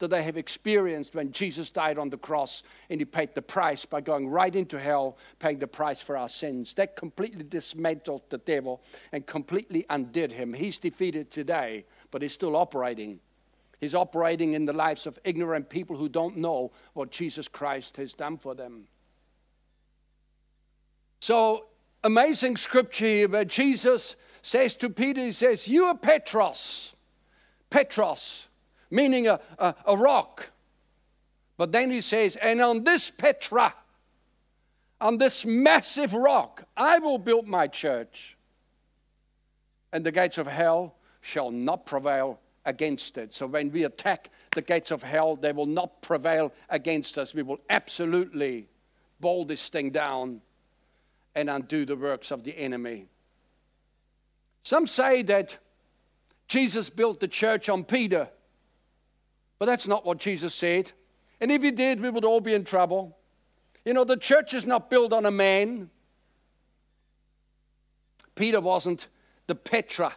that 0.00 0.10
they 0.10 0.22
have 0.22 0.36
experienced 0.36 1.14
when 1.14 1.32
Jesus 1.32 1.70
died 1.70 1.98
on 1.98 2.10
the 2.10 2.18
cross 2.18 2.62
and 2.90 3.00
he 3.00 3.04
paid 3.04 3.34
the 3.34 3.42
price 3.42 3.84
by 3.84 4.00
going 4.00 4.28
right 4.28 4.54
into 4.54 4.78
hell, 4.78 5.16
paying 5.38 5.58
the 5.58 5.66
price 5.66 6.00
for 6.02 6.16
our 6.16 6.28
sins. 6.28 6.74
That 6.74 6.96
completely 6.96 7.44
dismantled 7.44 8.22
the 8.28 8.38
devil 8.38 8.82
and 9.12 9.26
completely 9.26 9.86
undid 9.90 10.32
him. 10.32 10.52
He's 10.52 10.78
defeated 10.78 11.30
today, 11.30 11.84
but 12.10 12.22
he's 12.22 12.34
still 12.34 12.56
operating 12.56 13.20
He's 13.80 13.94
operating 13.94 14.52
in 14.52 14.66
the 14.66 14.74
lives 14.74 15.06
of 15.06 15.18
ignorant 15.24 15.70
people 15.70 15.96
who 15.96 16.08
don't 16.08 16.36
know 16.36 16.70
what 16.92 17.10
Jesus 17.10 17.48
Christ 17.48 17.96
has 17.96 18.12
done 18.12 18.36
for 18.36 18.54
them. 18.54 18.86
So, 21.20 21.66
amazing 22.04 22.58
scripture 22.58 23.06
here 23.06 23.28
where 23.28 23.44
Jesus 23.44 24.16
says 24.42 24.76
to 24.76 24.90
Peter, 24.90 25.24
He 25.24 25.32
says, 25.32 25.66
You 25.66 25.86
are 25.86 25.96
Petros. 25.96 26.94
Petros, 27.70 28.48
meaning 28.90 29.28
a, 29.28 29.40
a, 29.58 29.74
a 29.86 29.96
rock. 29.96 30.50
But 31.56 31.72
then 31.72 31.90
he 31.90 32.00
says, 32.00 32.36
And 32.36 32.60
on 32.60 32.84
this 32.84 33.10
Petra, 33.10 33.74
on 35.00 35.18
this 35.18 35.44
massive 35.44 36.12
rock, 36.12 36.64
I 36.76 36.98
will 36.98 37.18
build 37.18 37.46
my 37.46 37.66
church, 37.66 38.36
and 39.92 40.04
the 40.04 40.12
gates 40.12 40.38
of 40.38 40.46
hell 40.46 40.94
shall 41.20 41.50
not 41.50 41.86
prevail 41.86 42.38
against 42.64 43.16
it. 43.18 43.34
So 43.34 43.46
when 43.46 43.70
we 43.72 43.84
attack 43.84 44.30
the 44.52 44.62
gates 44.62 44.90
of 44.90 45.02
hell, 45.02 45.36
they 45.36 45.52
will 45.52 45.66
not 45.66 46.02
prevail 46.02 46.52
against 46.68 47.18
us. 47.18 47.34
We 47.34 47.42
will 47.42 47.60
absolutely 47.70 48.68
bowl 49.20 49.44
this 49.44 49.68
thing 49.68 49.90
down 49.90 50.40
and 51.34 51.48
undo 51.48 51.86
the 51.86 51.96
works 51.96 52.30
of 52.30 52.44
the 52.44 52.56
enemy. 52.58 53.06
Some 54.62 54.86
say 54.86 55.22
that 55.22 55.56
Jesus 56.48 56.90
built 56.90 57.20
the 57.20 57.28
church 57.28 57.68
on 57.68 57.84
Peter, 57.84 58.28
but 59.60 59.66
that's 59.66 59.86
not 59.86 60.06
what 60.06 60.18
Jesus 60.18 60.54
said. 60.54 60.90
And 61.38 61.52
if 61.52 61.62
he 61.62 61.70
did, 61.70 62.00
we 62.00 62.08
would 62.08 62.24
all 62.24 62.40
be 62.40 62.54
in 62.54 62.64
trouble. 62.64 63.16
You 63.84 63.92
know, 63.92 64.04
the 64.04 64.16
church 64.16 64.54
is 64.54 64.66
not 64.66 64.88
built 64.88 65.12
on 65.12 65.26
a 65.26 65.30
man. 65.30 65.90
Peter 68.34 68.60
wasn't 68.60 69.08
the 69.46 69.54
Petra 69.54 70.16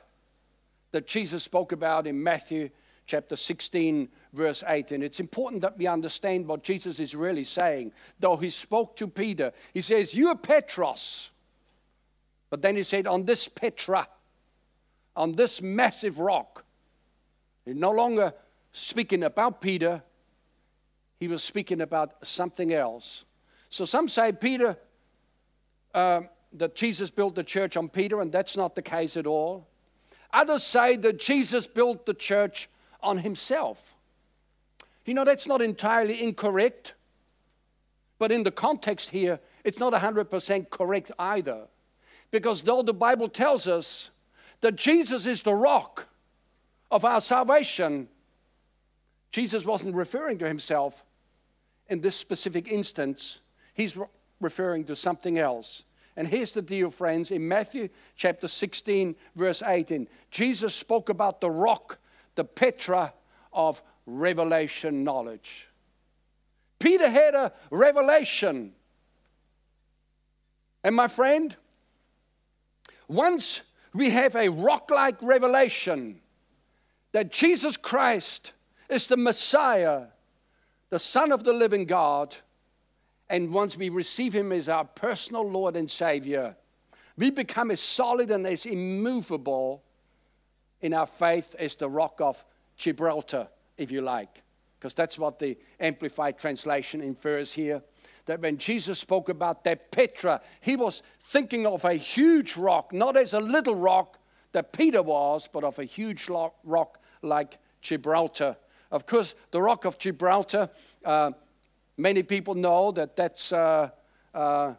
that 0.93 1.07
Jesus 1.07 1.43
spoke 1.43 1.73
about 1.73 2.07
in 2.07 2.23
Matthew 2.23 2.69
chapter 3.05 3.35
16, 3.35 4.07
verse 4.31 4.63
8. 4.65 4.93
And 4.93 5.03
it's 5.03 5.19
important 5.19 5.62
that 5.63 5.77
we 5.77 5.88
understand 5.88 6.47
what 6.47 6.63
Jesus 6.63 7.01
is 7.01 7.13
really 7.13 7.43
saying. 7.43 7.91
Though 8.21 8.38
he 8.38 8.50
spoke 8.50 8.95
to 8.95 9.07
Peter, 9.09 9.51
he 9.73 9.81
says, 9.81 10.13
You 10.13 10.29
are 10.29 10.38
Petros. 10.38 11.31
But 12.50 12.62
then 12.62 12.77
he 12.77 12.83
said, 12.83 13.07
On 13.07 13.25
this 13.25 13.50
Petra, 13.50 14.07
on 15.17 15.33
this 15.33 15.62
massive 15.62 16.19
rock. 16.21 16.63
He's 17.65 17.75
no 17.75 17.91
longer 17.91 18.33
speaking 18.74 19.24
about 19.24 19.62
Peter, 19.62 20.03
he 21.20 21.27
was 21.27 21.44
speaking 21.44 21.82
about 21.82 22.15
something 22.27 22.74
else. 22.74 23.24
So 23.70 23.86
some 23.86 24.10
say 24.10 24.32
Peter, 24.34 24.75
uh, 25.94 26.22
that 26.53 26.75
Jesus 26.75 27.10
built 27.10 27.36
the 27.36 27.44
church 27.44 27.77
on 27.77 27.89
Peter, 27.89 28.22
and 28.22 28.32
that's 28.32 28.58
not 28.58 28.75
the 28.75 28.82
case 28.82 29.18
at 29.18 29.25
all. 29.25 29.68
Others 30.34 30.63
say 30.63 30.96
that 30.98 31.20
Jesus 31.20 31.65
built 31.68 32.06
the 32.06 32.13
church 32.13 32.70
on 33.01 33.18
himself. 33.18 33.82
You 35.06 35.13
know, 35.13 35.25
that's 35.25 35.48
not 35.48 35.62
entirely 35.62 36.24
incorrect. 36.24 36.94
But 38.20 38.32
in 38.32 38.44
the 38.44 38.51
context 38.51 39.10
here, 39.10 39.39
it's 39.63 39.80
not 39.80 39.94
100% 39.94 40.70
correct 40.70 41.12
either. 41.20 41.68
Because 42.32 42.62
though 42.62 42.82
the 42.82 42.94
Bible 42.94 43.30
tells 43.30 43.68
us 43.68 44.10
that 44.62 44.75
Jesus 44.75 45.25
is 45.25 45.42
the 45.42 45.53
rock 45.53 46.08
of 46.89 47.06
our 47.06 47.22
salvation, 47.22 48.08
Jesus 49.33 49.65
wasn't 49.65 49.95
referring 49.95 50.37
to 50.37 50.47
himself 50.47 51.03
in 51.87 52.01
this 52.01 52.15
specific 52.15 52.71
instance. 52.71 53.41
He's 53.73 53.97
referring 54.39 54.85
to 54.85 54.95
something 54.95 55.39
else. 55.39 55.81
And 56.15 56.27
here's 56.27 56.51
the 56.51 56.61
deal, 56.61 56.91
friends. 56.91 57.31
In 57.31 57.47
Matthew 57.47 57.89
chapter 58.15 58.47
16, 58.47 59.15
verse 59.35 59.63
18, 59.65 60.07
Jesus 60.29 60.75
spoke 60.75 61.09
about 61.09 61.41
the 61.41 61.49
rock, 61.49 61.97
the 62.35 62.43
Petra 62.43 63.11
of 63.51 63.81
revelation 64.05 65.03
knowledge. 65.03 65.67
Peter 66.77 67.09
had 67.09 67.33
a 67.33 67.53
revelation. 67.71 68.73
And 70.83 70.95
my 70.95 71.07
friend, 71.07 71.55
once 73.07 73.61
we 73.95 74.11
have 74.11 74.35
a 74.35 74.49
rock 74.49 74.91
like 74.91 75.15
revelation 75.23 76.19
that 77.13 77.31
Jesus 77.31 77.77
Christ 77.77 78.51
is 78.89 79.07
the 79.07 79.17
Messiah, 79.17 80.05
the 80.89 80.99
Son 80.99 81.31
of 81.31 81.43
the 81.43 81.53
living 81.53 81.85
God, 81.85 82.35
and 83.29 83.51
once 83.51 83.77
we 83.77 83.89
receive 83.89 84.33
Him 84.33 84.51
as 84.51 84.69
our 84.69 84.85
personal 84.85 85.47
Lord 85.49 85.75
and 85.75 85.89
Savior, 85.89 86.55
we 87.17 87.29
become 87.29 87.71
as 87.71 87.79
solid 87.79 88.31
and 88.31 88.45
as 88.45 88.65
immovable 88.65 89.83
in 90.81 90.93
our 90.93 91.07
faith 91.07 91.55
as 91.57 91.75
the 91.75 91.89
rock 91.89 92.19
of 92.19 92.43
Gibraltar, 92.77 93.47
if 93.77 93.91
you 93.91 94.01
like. 94.01 94.41
Because 94.77 94.93
that's 94.93 95.17
what 95.17 95.39
the 95.39 95.57
Amplified 95.79 96.37
Translation 96.37 97.01
infers 97.01 97.51
here. 97.51 97.81
That 98.25 98.41
when 98.41 98.57
Jesus 98.57 98.99
spoke 98.99 99.29
about 99.29 99.63
that 99.63 99.91
Petra, 99.91 100.41
he 100.61 100.75
was 100.75 101.03
thinking 101.25 101.65
of 101.65 101.85
a 101.85 101.93
huge 101.93 102.57
rock, 102.57 102.91
not 102.91 103.15
as 103.15 103.33
a 103.33 103.39
little 103.39 103.75
rock 103.75 104.17
that 104.51 104.73
Peter 104.73 105.01
was, 105.01 105.47
but 105.51 105.63
of 105.63 105.79
a 105.79 105.85
huge 105.85 106.29
rock 106.63 106.99
like 107.21 107.57
Gibraltar. 107.81 108.57
Of 108.93 109.05
course, 109.05 109.35
the 109.51 109.62
rock 109.62 109.83
of 109.83 109.97
Gibraltar 109.97 110.69
uh, 111.03 111.31
Many 111.97 112.23
people 112.23 112.55
know 112.55 112.91
that 112.91 113.15
that's 113.15 113.51
uh, 113.53 113.89
uh, 114.33 114.73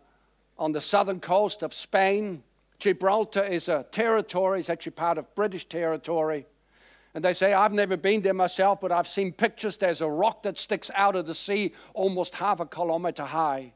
on 0.58 0.72
the 0.72 0.80
southern 0.80 1.20
coast 1.20 1.62
of 1.62 1.72
Spain. 1.72 2.42
Gibraltar 2.80 3.44
is 3.44 3.68
a 3.68 3.86
territory, 3.92 4.58
it's 4.58 4.70
actually 4.70 4.92
part 4.92 5.18
of 5.18 5.32
British 5.36 5.68
territory. 5.68 6.44
And 7.14 7.24
they 7.24 7.32
say, 7.32 7.52
I've 7.52 7.72
never 7.72 7.96
been 7.96 8.22
there 8.22 8.34
myself, 8.34 8.80
but 8.80 8.90
I've 8.90 9.06
seen 9.06 9.30
pictures. 9.32 9.76
There's 9.76 10.00
a 10.00 10.08
rock 10.08 10.42
that 10.42 10.58
sticks 10.58 10.90
out 10.96 11.14
of 11.14 11.26
the 11.26 11.34
sea 11.34 11.72
almost 11.94 12.34
half 12.34 12.58
a 12.58 12.66
kilometer 12.66 13.22
high. 13.22 13.72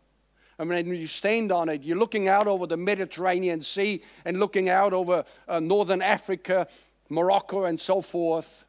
I 0.59 0.64
mean, 0.64 0.88
you 0.88 1.07
stand 1.07 1.52
on 1.52 1.68
it, 1.68 1.85
you're 1.85 1.97
looking 1.97 2.26
out 2.26 2.49
over 2.49 2.66
the 2.66 2.76
Mediterranean 2.76 3.62
Sea 3.62 4.02
and 4.25 4.40
looking 4.40 4.68
out 4.68 4.92
over 4.92 5.25
uh, 5.47 5.61
northern 5.61 6.02
Africa, 6.02 6.66
Morocco, 7.09 7.66
and 7.66 7.78
so 7.78 8.00
forth. 8.00 8.64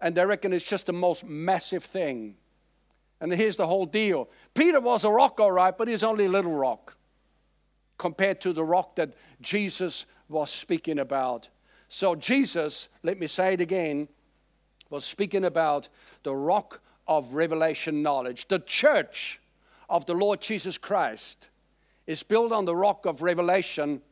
And 0.00 0.14
they 0.14 0.24
reckon 0.24 0.52
it's 0.52 0.64
just 0.64 0.86
the 0.86 0.92
most 0.92 1.24
massive 1.24 1.84
thing. 1.84 2.36
And 3.20 3.32
here's 3.32 3.56
the 3.56 3.66
whole 3.66 3.86
deal 3.86 4.28
Peter 4.54 4.80
was 4.80 5.04
a 5.04 5.10
rock, 5.10 5.40
all 5.40 5.52
right, 5.52 5.76
but 5.76 5.88
he's 5.88 6.02
only 6.02 6.26
a 6.26 6.30
little 6.30 6.52
rock 6.52 6.94
compared 7.98 8.40
to 8.42 8.52
the 8.52 8.64
rock 8.64 8.96
that 8.96 9.14
Jesus 9.40 10.06
was 10.28 10.50
speaking 10.50 10.98
about. 10.98 11.48
So, 11.88 12.14
Jesus, 12.14 12.88
let 13.02 13.18
me 13.18 13.26
say 13.26 13.54
it 13.54 13.60
again, 13.60 14.08
was 14.90 15.04
speaking 15.04 15.44
about 15.44 15.88
the 16.22 16.34
rock 16.34 16.80
of 17.06 17.34
revelation 17.34 18.02
knowledge. 18.02 18.48
The 18.48 18.58
church 18.60 19.40
of 19.88 20.06
the 20.06 20.14
Lord 20.14 20.40
Jesus 20.40 20.78
Christ 20.78 21.48
is 22.06 22.22
built 22.22 22.52
on 22.52 22.64
the 22.64 22.76
rock 22.76 23.06
of 23.06 23.22
revelation 23.22 24.02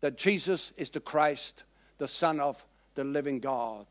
that 0.00 0.16
Jesus 0.16 0.72
is 0.76 0.90
the 0.90 1.00
Christ, 1.00 1.64
the 1.98 2.08
Son 2.08 2.40
of 2.40 2.64
the 2.94 3.04
living 3.04 3.40
God. 3.40 3.86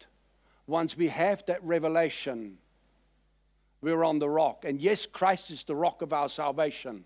Once 0.70 0.96
we 0.96 1.08
have 1.08 1.44
that 1.48 1.64
revelation, 1.64 2.58
we're 3.82 4.04
on 4.04 4.20
the 4.20 4.30
rock. 4.30 4.66
And 4.66 4.80
yes, 4.80 5.06
Christ 5.06 5.50
is 5.50 5.64
the 5.64 5.76
rock 5.76 6.02
of 6.02 6.14
our 6.14 6.30
salvation. 6.30 7.04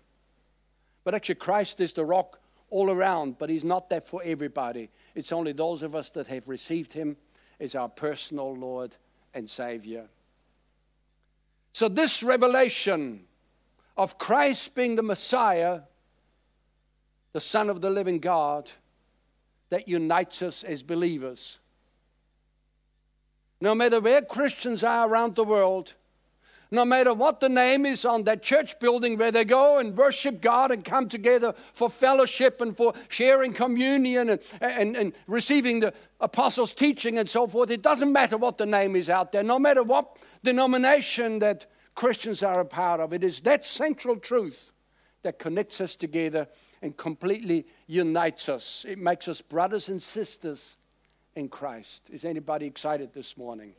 But 1.02 1.14
actually, 1.14 1.36
Christ 1.36 1.80
is 1.80 1.94
the 1.94 2.04
rock 2.04 2.40
all 2.70 2.90
around, 2.90 3.38
but 3.38 3.48
He's 3.48 3.64
not 3.64 3.88
that 3.90 4.06
for 4.06 4.22
everybody. 4.22 4.90
It's 5.14 5.32
only 5.32 5.52
those 5.52 5.82
of 5.82 5.94
us 5.94 6.10
that 6.10 6.26
have 6.26 6.48
received 6.48 6.92
Him 6.92 7.16
as 7.58 7.74
our 7.74 7.88
personal 7.88 8.54
Lord 8.54 8.94
and 9.32 9.48
Savior. 9.48 10.08
So, 11.72 11.88
this 11.88 12.22
revelation 12.22 13.24
of 13.96 14.18
Christ 14.18 14.74
being 14.74 14.94
the 14.94 15.02
Messiah, 15.02 15.80
the 17.32 17.40
Son 17.40 17.70
of 17.70 17.80
the 17.80 17.90
living 17.90 18.18
God, 18.18 18.70
that 19.70 19.88
unites 19.88 20.42
us 20.42 20.64
as 20.64 20.82
believers. 20.82 21.60
No 23.64 23.74
matter 23.74 23.98
where 23.98 24.20
Christians 24.20 24.84
are 24.84 25.08
around 25.08 25.36
the 25.36 25.42
world, 25.42 25.94
no 26.70 26.84
matter 26.84 27.14
what 27.14 27.40
the 27.40 27.48
name 27.48 27.86
is 27.86 28.04
on 28.04 28.24
that 28.24 28.42
church 28.42 28.78
building 28.78 29.16
where 29.16 29.32
they 29.32 29.46
go 29.46 29.78
and 29.78 29.96
worship 29.96 30.42
God 30.42 30.70
and 30.70 30.84
come 30.84 31.08
together 31.08 31.54
for 31.72 31.88
fellowship 31.88 32.60
and 32.60 32.76
for 32.76 32.92
sharing 33.08 33.54
communion 33.54 34.28
and, 34.28 34.40
and, 34.60 34.96
and 34.98 35.12
receiving 35.26 35.80
the 35.80 35.94
apostles' 36.20 36.74
teaching 36.74 37.18
and 37.18 37.26
so 37.26 37.46
forth. 37.46 37.70
It 37.70 37.80
doesn't 37.80 38.12
matter 38.12 38.36
what 38.36 38.58
the 38.58 38.66
name 38.66 38.96
is 38.96 39.08
out 39.08 39.32
there, 39.32 39.42
no 39.42 39.58
matter 39.58 39.82
what 39.82 40.18
denomination 40.42 41.38
that 41.38 41.64
Christians 41.94 42.42
are 42.42 42.60
a 42.60 42.66
part 42.66 43.00
of. 43.00 43.14
It 43.14 43.24
is 43.24 43.40
that 43.40 43.64
central 43.66 44.16
truth 44.16 44.72
that 45.22 45.38
connects 45.38 45.80
us 45.80 45.96
together 45.96 46.48
and 46.82 46.94
completely 46.98 47.66
unites 47.86 48.50
us. 48.50 48.84
It 48.86 48.98
makes 48.98 49.26
us 49.26 49.40
brothers 49.40 49.88
and 49.88 50.02
sisters 50.02 50.76
in 51.36 51.48
Christ. 51.48 52.08
Is 52.12 52.24
anybody 52.24 52.66
excited 52.66 53.12
this 53.12 53.36
morning? 53.36 53.74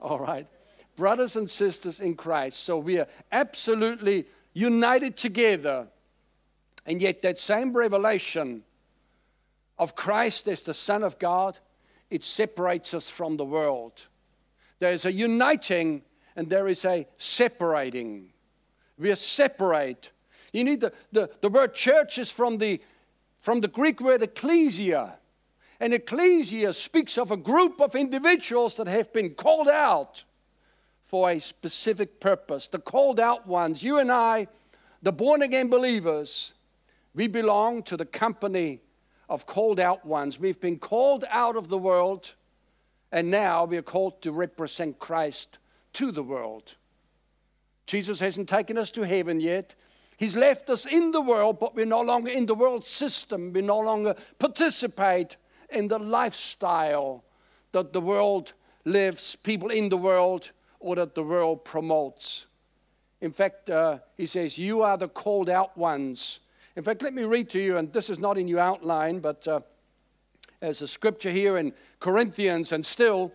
All 0.00 0.18
right. 0.18 0.46
Brothers 0.96 1.36
and 1.36 1.48
sisters 1.48 2.00
in 2.00 2.14
Christ. 2.14 2.62
So 2.64 2.78
we 2.78 2.98
are 2.98 3.06
absolutely 3.32 4.26
united 4.52 5.16
together. 5.16 5.86
And 6.86 7.00
yet, 7.00 7.22
that 7.22 7.38
same 7.38 7.72
revelation 7.72 8.62
of 9.78 9.94
Christ 9.94 10.48
as 10.48 10.62
the 10.62 10.74
Son 10.74 11.02
of 11.02 11.18
God, 11.18 11.58
it 12.10 12.24
separates 12.24 12.94
us 12.94 13.08
from 13.08 13.36
the 13.36 13.44
world. 13.44 13.92
There's 14.78 15.04
a 15.04 15.12
uniting 15.12 16.02
and 16.34 16.48
there 16.48 16.68
is 16.68 16.84
a 16.84 17.06
separating. 17.18 18.32
We 18.98 19.10
are 19.10 19.16
separate. 19.16 20.10
You 20.52 20.64
need 20.64 20.80
the, 20.80 20.92
the, 21.12 21.30
the 21.40 21.48
word 21.48 21.74
church 21.74 22.18
is 22.18 22.30
from 22.30 22.58
the, 22.58 22.80
from 23.40 23.60
the 23.60 23.68
Greek 23.68 24.00
word 24.00 24.22
ecclesia. 24.22 25.14
And 25.80 25.94
ecclesia 25.94 26.72
speaks 26.72 27.18
of 27.18 27.30
a 27.30 27.36
group 27.36 27.80
of 27.80 27.94
individuals 27.94 28.74
that 28.74 28.88
have 28.88 29.12
been 29.12 29.34
called 29.34 29.68
out 29.68 30.24
for 31.06 31.30
a 31.30 31.38
specific 31.38 32.20
purpose. 32.20 32.68
The 32.68 32.78
called 32.78 33.20
out 33.20 33.46
ones, 33.46 33.82
you 33.82 33.98
and 33.98 34.10
I, 34.10 34.48
the 35.02 35.12
born 35.12 35.42
again 35.42 35.68
believers, 35.68 36.54
we 37.14 37.28
belong 37.28 37.82
to 37.84 37.96
the 37.96 38.04
company 38.04 38.80
of 39.28 39.46
called 39.46 39.78
out 39.78 40.04
ones. 40.04 40.38
We've 40.38 40.60
been 40.60 40.78
called 40.78 41.24
out 41.30 41.56
of 41.56 41.68
the 41.68 41.78
world, 41.78 42.34
and 43.12 43.30
now 43.30 43.64
we 43.64 43.76
are 43.76 43.82
called 43.82 44.20
to 44.22 44.32
represent 44.32 44.98
Christ 44.98 45.58
to 45.94 46.10
the 46.10 46.22
world. 46.22 46.74
Jesus 47.86 48.20
hasn't 48.20 48.48
taken 48.48 48.76
us 48.76 48.90
to 48.92 49.02
heaven 49.02 49.40
yet. 49.40 49.74
He's 50.18 50.36
left 50.36 50.68
us 50.68 50.84
in 50.84 51.12
the 51.12 51.20
world, 51.20 51.58
but 51.58 51.74
we're 51.74 51.86
no 51.86 52.02
longer 52.02 52.30
in 52.30 52.46
the 52.46 52.54
world 52.54 52.84
system. 52.84 53.52
We 53.52 53.62
no 53.62 53.78
longer 53.78 54.14
participate 54.38 55.36
in 55.70 55.88
the 55.88 55.98
lifestyle 55.98 57.24
that 57.72 57.92
the 57.92 58.00
world 58.00 58.52
lives, 58.84 59.36
people 59.36 59.70
in 59.70 59.88
the 59.88 59.96
world, 59.96 60.50
or 60.80 60.96
that 60.96 61.14
the 61.14 61.22
world 61.22 61.64
promotes. 61.64 62.46
In 63.20 63.32
fact, 63.32 63.68
uh, 63.68 63.98
he 64.16 64.26
says, 64.26 64.56
You 64.56 64.82
are 64.82 64.96
the 64.96 65.08
called 65.08 65.50
out 65.50 65.76
ones. 65.76 66.40
In 66.76 66.84
fact, 66.84 67.02
let 67.02 67.12
me 67.12 67.24
read 67.24 67.50
to 67.50 67.60
you, 67.60 67.76
and 67.76 67.92
this 67.92 68.08
is 68.08 68.18
not 68.18 68.38
in 68.38 68.46
your 68.46 68.60
outline, 68.60 69.18
but 69.18 69.46
uh, 69.48 69.60
there's 70.60 70.82
a 70.82 70.88
scripture 70.88 71.30
here 71.30 71.58
in 71.58 71.72
Corinthians, 71.98 72.72
and 72.72 72.86
still 72.86 73.32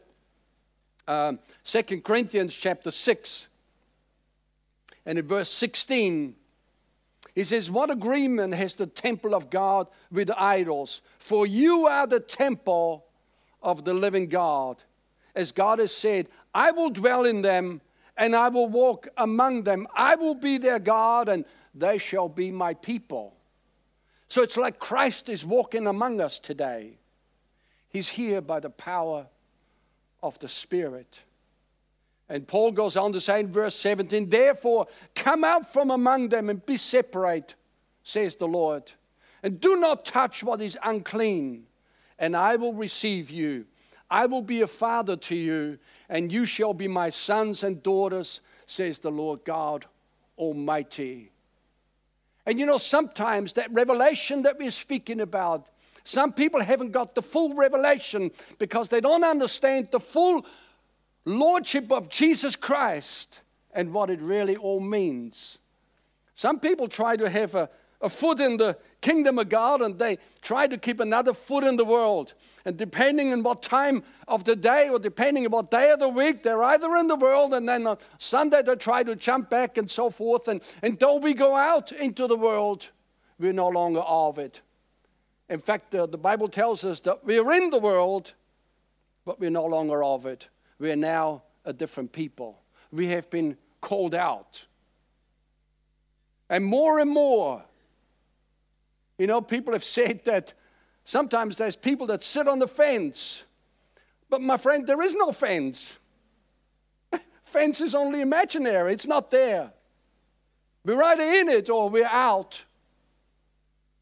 um, 1.08 1.40
Second 1.64 1.98
2 1.98 2.02
Corinthians 2.04 2.56
chapter 2.56 2.90
6 2.90 3.48
and 5.06 5.20
in 5.20 5.28
verse 5.28 5.50
16 5.50 6.36
he 7.34 7.44
says, 7.44 7.72
What 7.72 7.90
agreement 7.90 8.54
has 8.54 8.76
the 8.76 8.88
temple 8.88 9.34
of 9.34 9.50
God 9.50 9.88
with 10.12 10.30
idols? 10.32 11.02
For 11.18 11.48
you 11.48 11.88
are 11.88 12.08
the 12.08 12.20
temple 12.20 13.06
of 13.62 13.84
the 13.84 13.94
living 13.94 14.30
God. 14.30 14.84
As 15.36 15.52
God 15.52 15.80
has 15.80 15.96
said, 15.96 16.28
I 16.54 16.72
will 16.72 16.92
dwell 16.92 17.26
in 17.26 17.42
them 17.42 17.82
and 18.18 18.36
I 18.36 18.50
will 18.50 18.68
walk 18.68 19.08
among 19.18 19.64
them. 19.64 19.88
I 19.96 20.16
will 20.16 20.36
be 20.36 20.60
their 20.60 20.80
God 20.80 21.28
and 21.28 21.46
they 21.74 21.98
shall 21.98 22.30
be 22.30 22.52
my 22.52 22.76
people. 22.76 23.36
So 24.28 24.44
it's 24.44 24.58
like 24.58 24.80
Christ 24.80 25.30
is 25.30 25.44
walking 25.44 25.88
among 25.88 26.22
us 26.22 26.40
today. 26.40 26.98
He's 27.90 28.10
here 28.10 28.42
by 28.42 28.60
the 28.60 28.70
power 28.70 29.26
of 30.22 30.38
the 30.40 30.48
Spirit. 30.48 31.20
And 32.34 32.48
Paul 32.48 32.72
goes 32.72 32.98
on 32.98 33.14
to 33.14 33.22
say 33.22 33.42
in 33.42 33.52
verse 33.52 33.76
17, 33.76 34.28
Therefore, 34.28 34.88
come 35.14 35.44
out 35.44 35.72
from 35.72 35.92
among 35.92 36.30
them 36.30 36.50
and 36.50 36.66
be 36.66 36.78
separate, 36.78 37.54
says 38.02 38.38
the 38.38 38.48
Lord. 38.48 38.92
And 39.44 39.62
do 39.62 39.80
not 39.80 40.04
touch 40.04 40.44
what 40.44 40.60
is 40.60 40.76
unclean, 40.82 41.68
and 42.18 42.36
I 42.36 42.56
will 42.56 42.74
receive 42.74 43.30
you. 43.30 43.66
I 44.10 44.26
will 44.26 44.42
be 44.42 44.62
a 44.62 44.68
father 44.68 45.16
to 45.16 45.36
you, 45.36 45.78
and 46.10 46.32
you 46.32 46.46
shall 46.46 46.74
be 46.74 46.88
my 46.88 47.12
sons 47.12 47.64
and 47.64 47.84
daughters, 47.84 48.42
says 48.66 48.98
the 48.98 49.12
Lord 49.12 49.42
God 49.46 49.86
Almighty. 50.36 51.30
And 52.48 52.58
you 52.58 52.66
know, 52.66 52.80
sometimes 52.80 53.54
that 53.54 53.72
revelation 53.72 54.42
that 54.42 54.58
we're 54.58 54.72
speaking 54.72 55.22
about 55.22 55.68
some 56.04 56.34
people 56.34 56.62
haven't 56.62 56.92
got 56.92 57.16
the 57.16 57.22
full 57.22 57.54
revelation 57.54 58.32
because 58.60 58.90
they 58.90 59.00
don't 59.00 59.24
understand 59.24 59.90
the 59.92 60.00
full 60.00 60.46
lordship 61.26 61.92
of 61.92 62.10
Jesus 62.10 62.56
Christ 62.56 63.40
and 63.72 63.94
what 63.94 64.10
it 64.10 64.22
really 64.22 64.56
all 64.56 64.80
means. 64.80 65.60
Some 66.36 66.60
people 66.60 66.88
try 66.88 67.16
to 67.16 67.30
have 67.30 67.56
a, 67.56 67.70
a 68.02 68.10
foot 68.10 68.40
in 68.40 68.58
the 68.58 68.78
kingdom 69.02 69.40
of 69.40 69.50
God 69.50 69.82
and 69.82 69.98
they 69.98 70.18
try 70.42 70.68
to 70.68 70.78
keep 70.78 71.00
another 71.00 71.34
foot 71.34 71.64
in 71.64 71.76
the 71.76 71.86
world. 71.86 72.34
And 72.66 72.78
depending 72.78 73.32
on 73.34 73.44
what 73.44 73.62
time 73.62 74.04
of 74.28 74.44
the 74.44 74.56
day 74.56 74.90
or 74.90 75.00
depending 75.00 75.46
on 75.46 75.52
what 75.52 75.72
day 75.72 75.92
of 75.92 76.00
the 76.00 76.10
week, 76.10 76.44
they're 76.44 76.64
either 76.64 76.96
in 76.96 77.08
the 77.08 77.16
world 77.16 77.54
and 77.54 77.68
then 77.68 77.88
on 77.88 77.98
Sunday 78.18 78.62
they 78.62 78.76
try 78.76 79.04
to 79.04 79.16
jump 79.16 79.50
back 79.50 79.78
and 79.78 79.90
so 79.90 80.10
forth. 80.10 80.48
And 80.48 80.62
until 80.82 81.20
we 81.20 81.34
go 81.34 81.56
out 81.56 81.92
into 81.92 82.28
the 82.28 82.38
world, 82.38 82.90
we're 83.40 83.54
no 83.54 83.68
longer 83.68 84.02
of 84.02 84.40
it. 84.40 84.62
In 85.50 85.60
fact, 85.60 85.94
uh, 85.94 86.06
the 86.06 86.18
Bible 86.18 86.48
tells 86.48 86.84
us 86.84 87.00
that 87.02 87.24
we 87.24 87.38
are 87.38 87.52
in 87.52 87.70
the 87.70 87.80
world, 87.80 88.34
but 89.26 89.40
we're 89.40 89.50
no 89.50 89.66
longer 89.66 90.04
of 90.04 90.26
it. 90.26 90.48
We 90.84 90.92
are 90.92 90.98
now 90.98 91.44
a 91.64 91.72
different 91.72 92.12
people. 92.12 92.62
We 92.92 93.08
have 93.08 93.30
been 93.30 93.56
called 93.80 94.14
out. 94.14 94.66
And 96.50 96.66
more 96.66 97.00
and 97.00 97.10
more, 97.10 97.64
you 99.18 99.26
know, 99.26 99.40
people 99.40 99.72
have 99.72 99.86
said 99.86 100.26
that 100.26 100.54
sometimes 101.06 101.56
there's 101.56 101.78
people 101.78 102.08
that 102.08 102.22
sit 102.22 102.50
on 102.50 102.60
the 102.60 102.68
fence. 102.68 103.44
But 104.30 104.42
my 104.42 104.58
friend, 104.58 104.86
there 104.86 105.02
is 105.02 105.16
no 105.16 105.32
fence. 105.32 105.94
fence 107.46 107.80
is 107.80 107.96
only 107.96 108.20
imaginary, 108.20 108.92
it's 108.92 109.08
not 109.08 109.32
there. 109.32 109.72
We're 110.84 111.02
either 111.02 111.24
in 111.24 111.48
it 111.48 111.70
or 111.70 111.90
we're 111.90 112.06
out. 112.06 112.62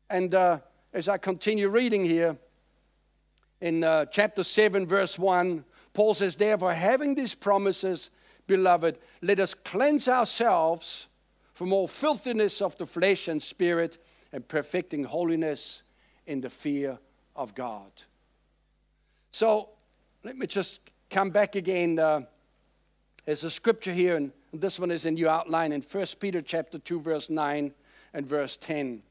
And 0.09 0.33
uh, 0.33 0.57
as 0.95 1.07
I 1.07 1.19
continue 1.19 1.69
reading 1.69 2.03
here 2.03 2.35
in 3.61 3.83
uh, 3.83 4.05
chapter 4.05 4.43
7, 4.43 4.87
verse 4.87 5.19
1, 5.19 5.63
Paul 5.93 6.13
says, 6.13 6.35
Therefore, 6.35 6.73
having 6.73 7.15
these 7.15 7.35
promises, 7.35 8.09
beloved, 8.47 8.97
let 9.21 9.39
us 9.39 9.53
cleanse 9.53 10.07
ourselves 10.07 11.07
from 11.53 11.73
all 11.73 11.87
filthiness 11.87 12.61
of 12.61 12.77
the 12.77 12.85
flesh 12.85 13.27
and 13.27 13.41
spirit, 13.41 13.97
and 14.33 14.47
perfecting 14.47 15.03
holiness 15.03 15.83
in 16.25 16.41
the 16.41 16.49
fear 16.49 16.97
of 17.35 17.53
God. 17.53 17.91
So 19.31 19.69
let 20.23 20.37
me 20.37 20.47
just 20.47 20.79
come 21.09 21.29
back 21.29 21.55
again. 21.55 21.99
Uh, 21.99 22.21
there's 23.25 23.43
a 23.43 23.51
scripture 23.51 23.93
here, 23.93 24.15
and 24.15 24.31
this 24.53 24.79
one 24.79 24.91
is 24.91 25.05
in 25.05 25.17
your 25.17 25.29
outline 25.29 25.71
in 25.71 25.81
1 25.81 26.05
Peter 26.19 26.41
chapter 26.41 26.79
2, 26.79 27.01
verse 27.01 27.29
9 27.29 27.71
and 28.13 28.25
verse 28.25 28.57
10. 28.57 29.01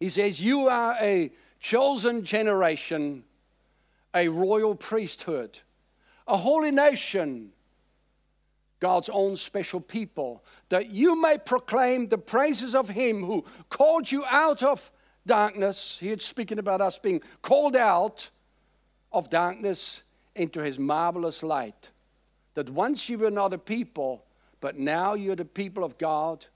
He 0.00 0.08
says, 0.08 0.40
You 0.40 0.68
are 0.68 0.96
a 1.00 1.30
chosen 1.60 2.24
generation, 2.24 3.24
a 4.16 4.28
royal 4.28 4.74
priesthood, 4.74 5.58
a 6.26 6.36
holy 6.36 6.72
nation, 6.72 7.52
God's 8.80 9.10
own 9.10 9.36
special 9.36 9.80
people, 9.80 10.42
that 10.70 10.90
you 10.90 11.20
may 11.20 11.36
proclaim 11.36 12.08
the 12.08 12.18
praises 12.18 12.74
of 12.74 12.88
Him 12.88 13.22
who 13.22 13.44
called 13.68 14.10
you 14.10 14.24
out 14.24 14.62
of 14.62 14.90
darkness. 15.26 15.98
He's 16.00 16.22
speaking 16.22 16.58
about 16.58 16.80
us 16.80 16.98
being 16.98 17.20
called 17.42 17.76
out 17.76 18.28
of 19.12 19.28
darkness 19.28 20.02
into 20.34 20.60
His 20.60 20.78
marvelous 20.78 21.42
light. 21.42 21.90
That 22.54 22.70
once 22.70 23.10
you 23.10 23.18
were 23.18 23.30
not 23.30 23.52
a 23.52 23.58
people, 23.58 24.24
but 24.62 24.78
now 24.78 25.12
you're 25.12 25.36
the 25.36 25.44
people 25.44 25.84
of 25.84 25.98
God 25.98 26.46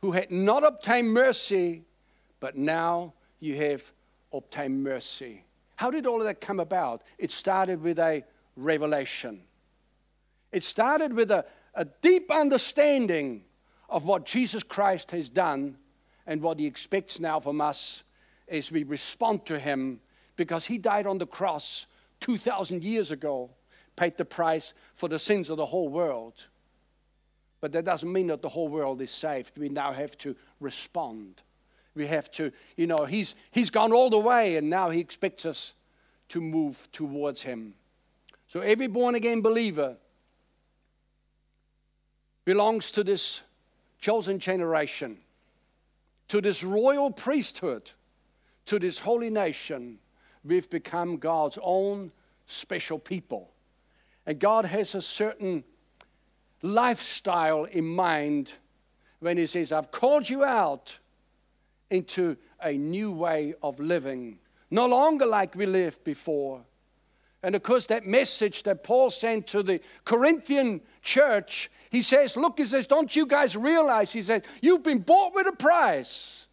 who 0.00 0.12
had 0.12 0.30
not 0.30 0.62
obtained 0.62 1.12
mercy, 1.12 1.82
but 2.38 2.56
now 2.56 3.14
you 3.40 3.56
have 3.56 3.82
obtained 4.32 4.82
mercy. 4.84 5.44
How 5.80 5.90
did 5.90 6.04
all 6.04 6.20
of 6.20 6.26
that 6.26 6.42
come 6.42 6.60
about? 6.60 7.04
It 7.16 7.30
started 7.30 7.80
with 7.80 7.98
a 7.98 8.22
revelation. 8.54 9.40
It 10.52 10.62
started 10.62 11.10
with 11.10 11.30
a, 11.30 11.46
a 11.74 11.86
deep 12.02 12.30
understanding 12.30 13.44
of 13.88 14.04
what 14.04 14.26
Jesus 14.26 14.62
Christ 14.62 15.10
has 15.12 15.30
done 15.30 15.78
and 16.26 16.42
what 16.42 16.58
he 16.58 16.66
expects 16.66 17.18
now 17.18 17.40
from 17.40 17.62
us 17.62 18.02
as 18.46 18.70
we 18.70 18.82
respond 18.82 19.46
to 19.46 19.58
him 19.58 20.00
because 20.36 20.66
he 20.66 20.76
died 20.76 21.06
on 21.06 21.16
the 21.16 21.26
cross 21.26 21.86
2,000 22.20 22.84
years 22.84 23.10
ago, 23.10 23.48
paid 23.96 24.18
the 24.18 24.24
price 24.26 24.74
for 24.96 25.08
the 25.08 25.18
sins 25.18 25.48
of 25.48 25.56
the 25.56 25.64
whole 25.64 25.88
world. 25.88 26.44
But 27.62 27.72
that 27.72 27.86
doesn't 27.86 28.12
mean 28.12 28.26
that 28.26 28.42
the 28.42 28.50
whole 28.50 28.68
world 28.68 29.00
is 29.00 29.12
saved. 29.12 29.56
We 29.56 29.70
now 29.70 29.94
have 29.94 30.18
to 30.18 30.36
respond. 30.60 31.40
We 31.94 32.06
have 32.06 32.30
to, 32.32 32.52
you 32.76 32.86
know, 32.86 33.04
he's, 33.04 33.34
he's 33.50 33.70
gone 33.70 33.92
all 33.92 34.10
the 34.10 34.18
way 34.18 34.56
and 34.56 34.70
now 34.70 34.90
he 34.90 35.00
expects 35.00 35.44
us 35.44 35.74
to 36.28 36.40
move 36.40 36.88
towards 36.92 37.42
him. 37.42 37.74
So 38.46 38.60
every 38.60 38.86
born 38.86 39.14
again 39.14 39.40
believer 39.42 39.96
belongs 42.44 42.90
to 42.92 43.04
this 43.04 43.42
chosen 44.00 44.38
generation, 44.38 45.18
to 46.28 46.40
this 46.40 46.64
royal 46.64 47.10
priesthood, 47.10 47.90
to 48.66 48.78
this 48.78 48.98
holy 48.98 49.30
nation. 49.30 49.98
We've 50.44 50.70
become 50.70 51.16
God's 51.16 51.58
own 51.60 52.12
special 52.46 52.98
people. 52.98 53.50
And 54.26 54.38
God 54.38 54.64
has 54.64 54.94
a 54.94 55.02
certain 55.02 55.64
lifestyle 56.62 57.64
in 57.64 57.84
mind 57.84 58.52
when 59.20 59.36
He 59.36 59.46
says, 59.46 59.72
I've 59.72 59.90
called 59.90 60.28
you 60.28 60.44
out 60.44 60.98
into 61.90 62.36
a 62.62 62.72
new 62.72 63.12
way 63.12 63.54
of 63.62 63.80
living, 63.80 64.38
no 64.70 64.86
longer 64.86 65.26
like 65.26 65.54
we 65.54 65.66
lived 65.66 66.02
before. 66.04 66.62
And 67.42 67.54
of 67.54 67.62
course, 67.62 67.86
that 67.86 68.06
message 68.06 68.62
that 68.64 68.84
Paul 68.84 69.10
sent 69.10 69.46
to 69.48 69.62
the 69.62 69.80
Corinthian 70.04 70.80
church, 71.02 71.70
he 71.90 72.02
says, 72.02 72.36
Look, 72.36 72.58
he 72.58 72.64
says, 72.64 72.86
don't 72.86 73.14
you 73.14 73.26
guys 73.26 73.56
realize? 73.56 74.12
He 74.12 74.22
says, 74.22 74.42
You've 74.60 74.82
been 74.82 75.00
bought 75.00 75.34
with 75.34 75.46
a 75.46 75.52
price. 75.52 76.46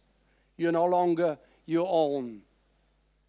You're 0.56 0.72
no 0.72 0.86
longer 0.86 1.38
your 1.66 1.86
own. 1.88 2.40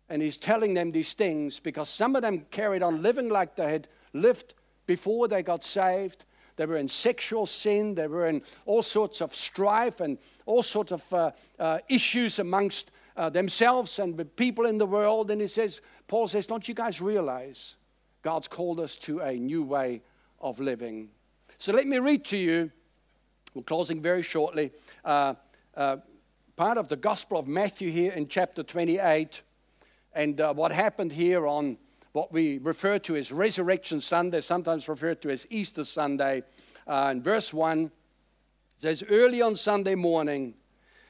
And 0.09 0.21
he's 0.21 0.37
telling 0.37 0.73
them 0.73 0.91
these 0.91 1.13
things 1.13 1.59
because 1.59 1.89
some 1.89 2.15
of 2.15 2.21
them 2.21 2.45
carried 2.49 2.81
on 2.81 3.03
living 3.03 3.29
like 3.29 3.55
they 3.55 3.71
had 3.71 3.87
lived 4.13 4.55
before 4.87 5.27
they 5.27 5.43
got 5.43 5.63
saved. 5.63 6.25
They 6.59 6.65
were 6.65 6.75
in 6.75 6.89
sexual 6.89 7.45
sin. 7.45 7.95
They 7.95 8.07
were 8.07 8.27
in 8.27 8.41
all 8.65 8.83
sorts 8.83 9.21
of 9.21 9.33
strife 9.33 10.01
and 10.01 10.17
all 10.45 10.61
sorts 10.61 10.91
of 10.91 11.13
uh, 11.13 11.31
uh, 11.57 11.77
issues 11.87 12.39
amongst 12.39 12.91
uh, 13.15 13.29
themselves 13.29 13.97
and 13.99 14.17
the 14.17 14.25
people 14.25 14.65
in 14.65 14.77
the 14.77 14.85
world. 14.85 15.31
And 15.31 15.39
he 15.39 15.47
says, 15.47 15.79
Paul 16.09 16.27
says, 16.27 16.45
Don't 16.45 16.67
you 16.67 16.73
guys 16.73 16.99
realize 16.99 17.75
God's 18.23 18.49
called 18.49 18.81
us 18.81 18.97
to 18.97 19.21
a 19.21 19.37
new 19.37 19.63
way 19.63 20.01
of 20.41 20.59
living? 20.59 21.07
So 21.59 21.71
let 21.71 21.87
me 21.87 21.97
read 21.97 22.25
to 22.25 22.37
you, 22.37 22.69
we're 23.53 23.63
closing 23.63 24.01
very 24.01 24.21
shortly, 24.21 24.73
uh, 25.05 25.35
uh, 25.77 25.95
part 26.57 26.77
of 26.77 26.89
the 26.89 26.97
Gospel 26.97 27.39
of 27.39 27.47
Matthew 27.47 27.89
here 27.89 28.11
in 28.11 28.27
chapter 28.27 28.63
28, 28.63 29.43
and 30.13 30.41
uh, 30.41 30.53
what 30.53 30.73
happened 30.73 31.13
here 31.13 31.47
on 31.47 31.77
what 32.13 32.31
we 32.31 32.57
refer 32.59 32.99
to 32.99 33.15
as 33.15 33.31
Resurrection 33.31 33.99
Sunday, 33.99 34.41
sometimes 34.41 34.87
referred 34.87 35.21
to 35.21 35.29
as 35.29 35.45
Easter 35.49 35.83
Sunday. 35.83 36.43
Uh, 36.87 37.09
in 37.11 37.21
verse 37.21 37.53
1, 37.53 37.91
says, 38.77 39.03
Early 39.09 39.41
on 39.41 39.55
Sunday 39.55 39.95
morning, 39.95 40.55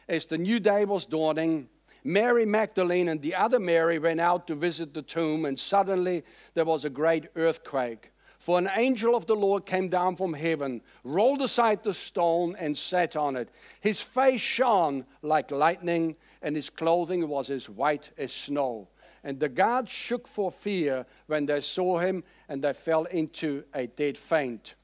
as 0.07 0.25
the 0.25 0.37
new 0.37 0.59
day 0.59 0.85
was 0.85 1.05
dawning, 1.05 1.69
Mary 2.03 2.45
Magdalene 2.45 3.09
and 3.09 3.21
the 3.21 3.35
other 3.35 3.59
Mary 3.59 3.99
went 3.99 4.19
out 4.19 4.47
to 4.47 4.55
visit 4.55 4.93
the 4.93 5.01
tomb, 5.01 5.45
and 5.45 5.57
suddenly 5.57 6.23
there 6.53 6.65
was 6.65 6.85
a 6.85 6.89
great 6.89 7.27
earthquake. 7.35 8.11
For 8.39 8.57
an 8.57 8.69
angel 8.73 9.15
of 9.15 9.25
the 9.25 9.35
Lord 9.35 9.65
came 9.65 9.89
down 9.89 10.15
from 10.15 10.33
heaven, 10.33 10.81
rolled 11.03 11.41
aside 11.41 11.83
the 11.83 11.93
stone, 11.93 12.55
and 12.57 12.77
sat 12.77 13.15
on 13.15 13.35
it. 13.35 13.49
His 13.81 13.99
face 13.99 14.41
shone 14.41 15.05
like 15.21 15.51
lightning, 15.51 16.15
and 16.41 16.55
his 16.55 16.69
clothing 16.69 17.27
was 17.27 17.49
as 17.49 17.69
white 17.69 18.09
as 18.17 18.31
snow. 18.31 18.87
And 19.23 19.39
the 19.39 19.49
guards 19.49 19.91
shook 19.91 20.27
for 20.27 20.51
fear 20.51 21.05
when 21.27 21.45
they 21.45 21.61
saw 21.61 21.99
him, 21.99 22.23
and 22.47 22.63
they 22.63 22.73
fell 22.73 23.05
into 23.05 23.63
a 23.73 23.87
dead 23.87 24.17
faint. 24.17 24.75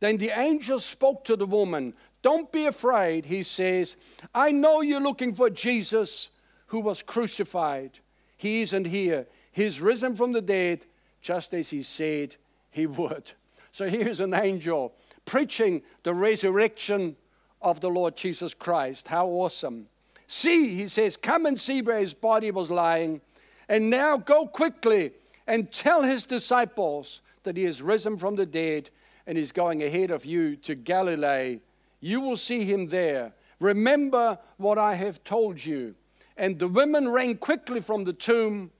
Then 0.00 0.16
the 0.16 0.30
angel 0.38 0.78
spoke 0.80 1.24
to 1.24 1.36
the 1.36 1.46
woman. 1.46 1.94
Don't 2.22 2.50
be 2.52 2.66
afraid, 2.66 3.24
he 3.24 3.42
says. 3.42 3.96
I 4.34 4.52
know 4.52 4.80
you're 4.82 5.00
looking 5.00 5.34
for 5.34 5.50
Jesus 5.50 6.30
who 6.66 6.80
was 6.80 7.02
crucified. 7.02 7.98
He 8.36 8.62
isn't 8.62 8.86
here. 8.86 9.26
He's 9.52 9.80
risen 9.80 10.14
from 10.14 10.32
the 10.32 10.40
dead, 10.40 10.86
just 11.20 11.52
as 11.52 11.68
he 11.68 11.82
said 11.82 12.36
he 12.70 12.86
would. 12.86 13.32
So 13.72 13.88
here's 13.88 14.20
an 14.20 14.34
angel 14.34 14.94
preaching 15.26 15.82
the 16.02 16.14
resurrection 16.14 17.16
of 17.62 17.80
the 17.80 17.90
Lord 17.90 18.16
Jesus 18.16 18.54
Christ. 18.54 19.06
How 19.06 19.26
awesome. 19.26 19.86
See, 20.26 20.74
he 20.74 20.88
says, 20.88 21.16
come 21.16 21.46
and 21.46 21.58
see 21.58 21.82
where 21.82 21.98
his 21.98 22.14
body 22.14 22.50
was 22.50 22.70
lying. 22.70 23.20
And 23.70 23.88
now 23.88 24.16
go 24.16 24.48
quickly 24.48 25.12
and 25.46 25.70
tell 25.70 26.02
his 26.02 26.24
disciples 26.24 27.22
that 27.44 27.56
he 27.56 27.64
is 27.64 27.80
risen 27.80 28.18
from 28.18 28.34
the 28.34 28.44
dead 28.44 28.90
and 29.28 29.38
is 29.38 29.52
going 29.52 29.84
ahead 29.84 30.10
of 30.10 30.24
you 30.24 30.56
to 30.56 30.74
Galilee. 30.74 31.60
You 32.00 32.20
will 32.20 32.36
see 32.36 32.64
him 32.64 32.88
there. 32.88 33.32
Remember 33.60 34.40
what 34.56 34.76
I 34.76 34.96
have 34.96 35.22
told 35.22 35.64
you. 35.64 35.94
And 36.36 36.58
the 36.58 36.66
women 36.66 37.08
ran 37.08 37.36
quickly 37.36 37.80
from 37.80 38.02
the 38.02 38.12
tomb, 38.12 38.72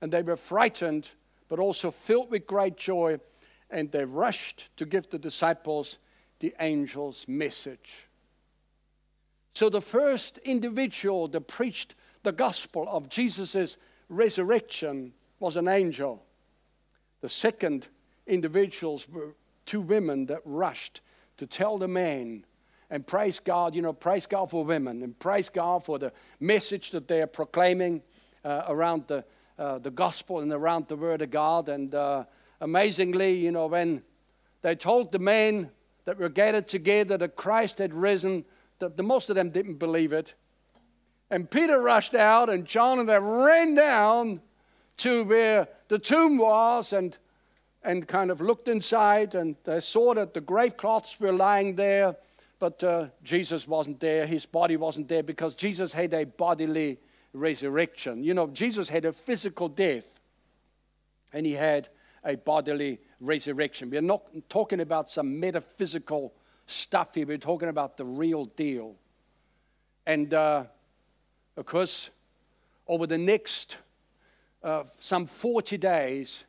and 0.00 0.12
they 0.12 0.22
were 0.22 0.36
frightened, 0.36 1.10
but 1.48 1.60
also 1.60 1.92
filled 1.92 2.32
with 2.32 2.44
great 2.44 2.76
joy. 2.76 3.20
And 3.70 3.92
they 3.92 4.04
rushed 4.04 4.68
to 4.78 4.84
give 4.84 5.08
the 5.10 5.18
disciples 5.18 5.98
the 6.40 6.52
angel's 6.58 7.24
message. 7.28 8.08
So, 9.54 9.70
the 9.70 9.80
first 9.80 10.38
individual 10.38 11.28
that 11.28 11.46
preached 11.46 11.94
the 12.24 12.32
gospel 12.32 12.88
of 12.88 13.08
Jesus' 13.08 13.76
resurrection 14.08 15.12
was 15.40 15.56
an 15.56 15.68
angel. 15.68 16.24
The 17.20 17.28
second 17.28 17.88
individuals 18.26 19.08
were 19.08 19.34
two 19.66 19.80
women 19.80 20.26
that 20.26 20.40
rushed 20.44 21.00
to 21.38 21.46
tell 21.46 21.78
the 21.78 21.88
man 21.88 22.44
and 22.90 23.06
praise 23.06 23.40
God, 23.40 23.74
you 23.74 23.82
know, 23.82 23.92
praise 23.92 24.26
God 24.26 24.50
for 24.50 24.64
women 24.64 25.02
and 25.02 25.18
praise 25.18 25.48
God 25.48 25.84
for 25.84 25.98
the 25.98 26.12
message 26.38 26.90
that 26.90 27.08
they 27.08 27.22
are 27.22 27.26
proclaiming 27.26 28.02
uh, 28.44 28.64
around 28.68 29.04
the, 29.06 29.24
uh, 29.58 29.78
the 29.78 29.90
gospel 29.90 30.40
and 30.40 30.52
around 30.52 30.86
the 30.88 30.96
word 30.96 31.22
of 31.22 31.30
God. 31.30 31.68
And 31.68 31.94
uh, 31.94 32.24
amazingly, 32.60 33.36
you 33.36 33.50
know, 33.50 33.66
when 33.66 34.02
they 34.62 34.74
told 34.74 35.12
the 35.12 35.18
men 35.18 35.70
that 36.04 36.18
were 36.18 36.28
gathered 36.28 36.68
together 36.68 37.16
that 37.18 37.36
Christ 37.36 37.78
had 37.78 37.94
risen, 37.94 38.44
the, 38.78 38.90
the 38.90 39.02
most 39.02 39.30
of 39.30 39.36
them 39.36 39.50
didn't 39.50 39.78
believe 39.78 40.12
it. 40.12 40.34
And 41.30 41.50
Peter 41.50 41.80
rushed 41.80 42.14
out, 42.14 42.48
and 42.50 42.64
John 42.64 42.98
and 42.98 43.08
they 43.08 43.18
ran 43.18 43.74
down 43.74 44.40
to 44.98 45.24
where 45.24 45.68
the 45.88 45.98
tomb 45.98 46.38
was 46.38 46.92
and, 46.92 47.16
and 47.82 48.06
kind 48.06 48.30
of 48.30 48.40
looked 48.40 48.68
inside, 48.68 49.34
and 49.34 49.56
they 49.64 49.80
saw 49.80 50.14
that 50.14 50.34
the 50.34 50.40
grave 50.40 50.76
cloths 50.76 51.18
were 51.18 51.32
lying 51.32 51.74
there 51.74 52.16
but 52.64 52.82
uh, 52.82 53.06
Jesus 53.22 53.68
wasn't 53.68 54.00
there. 54.00 54.26
His 54.26 54.46
body 54.46 54.78
wasn't 54.78 55.06
there 55.06 55.22
because 55.22 55.54
Jesus 55.54 55.92
had 55.92 56.14
a 56.14 56.24
bodily 56.24 56.98
resurrection. 57.34 58.24
You 58.24 58.32
know, 58.32 58.46
Jesus 58.46 58.88
had 58.88 59.04
a 59.04 59.12
physical 59.12 59.68
death 59.68 60.06
and 61.34 61.44
he 61.44 61.52
had 61.52 61.88
a 62.24 62.36
bodily 62.36 63.00
resurrection. 63.20 63.90
We're 63.90 64.00
not 64.00 64.22
talking 64.48 64.80
about 64.80 65.10
some 65.10 65.38
metaphysical 65.38 66.32
stuff 66.66 67.14
here. 67.14 67.26
We're 67.26 67.36
talking 67.36 67.68
about 67.68 67.98
the 67.98 68.06
real 68.06 68.46
deal. 68.46 68.94
And 70.06 70.32
uh, 70.32 70.64
of 71.56 71.66
course, 71.66 72.10
over 72.86 73.06
the 73.06 73.18
next 73.18 73.76
uh, 74.62 74.84
some 74.98 75.26
40 75.26 75.76
days, 75.78 76.44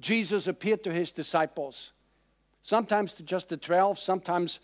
Jesus 0.00 0.48
appeared 0.48 0.84
to 0.84 0.92
his 0.92 1.12
disciples. 1.12 1.92
Sometimes 2.62 3.12
to 3.14 3.22
just 3.22 3.48
the 3.48 3.56
12, 3.56 3.98
sometimes 3.98 4.60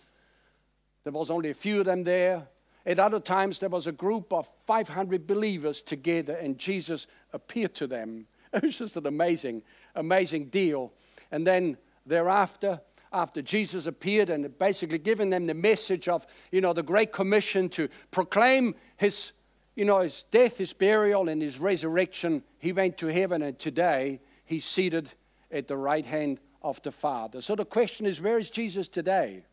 there 1.05 1.13
was 1.13 1.31
only 1.31 1.51
a 1.51 1.55
few 1.55 1.81
of 1.81 1.87
them 1.87 2.05
there. 2.05 2.47
At 2.87 2.99
other 2.99 3.21
times, 3.21 3.59
there 3.59 3.69
was 3.69 3.87
a 3.87 3.93
group 3.93 4.33
of 4.33 4.49
500 4.67 5.27
believers 5.27 5.83
together, 5.83 6.35
and 6.35 6.59
Jesus 6.59 7.07
appeared 7.33 7.75
to 7.77 7.87
them. 7.87 8.27
It 8.55 8.63
was 8.63 8.79
just 8.79 8.97
an 8.97 9.07
amazing, 9.07 9.63
amazing 9.95 10.47
deal. 10.47 10.93
And 11.31 11.47
then 11.47 11.77
thereafter, 12.07 12.81
after 13.13 13.43
Jesus 13.43 13.87
appeared 13.87 14.31
and 14.31 14.59
basically 14.59 14.99
given 14.99 15.31
them 15.31 15.47
the 15.47 15.55
message 15.55 16.09
of, 16.09 16.27
you 16.51 16.61
know, 16.61 16.73
the 16.73 16.83
Great 16.83 17.13
Commission 17.13 17.69
to 17.71 17.89
proclaim 18.11 18.75
his, 18.97 19.33
you 19.79 19.85
know, 19.85 20.01
his 20.01 20.25
death, 20.33 20.59
his 20.59 20.73
burial, 20.73 21.29
and 21.29 21.41
his 21.41 21.61
resurrection, 21.61 22.43
he 22.59 22.73
went 22.73 22.99
to 22.99 23.07
heaven, 23.07 23.43
and 23.43 23.57
today 23.61 24.19
he's 24.45 24.65
seated 24.65 25.09
at 25.53 25.69
the 25.69 25.77
right 25.77 26.05
hand 26.05 26.41
of 26.63 26.83
the 26.83 26.91
Father. 26.91 27.41
So 27.41 27.55
the 27.55 27.65
question 27.65 28.05
is, 28.05 28.21
where 28.21 28.39
is 28.39 28.51
Jesus 28.51 28.89
today? 28.89 29.45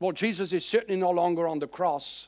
Well, 0.00 0.10
Jesus 0.10 0.52
is 0.52 0.64
certainly 0.64 1.00
no 1.00 1.10
longer 1.10 1.46
on 1.46 1.60
the 1.60 1.68
cross. 1.68 2.26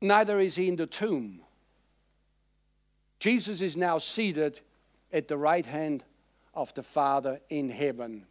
Neither 0.00 0.38
is 0.38 0.54
he 0.54 0.68
in 0.68 0.76
the 0.76 0.86
tomb. 0.86 1.40
Jesus 3.18 3.62
is 3.62 3.76
now 3.76 3.98
seated 3.98 4.60
at 5.12 5.26
the 5.26 5.36
right 5.36 5.66
hand 5.66 6.04
of 6.54 6.72
the 6.74 6.84
Father 6.84 7.40
in 7.50 7.68
heaven. 7.68 8.26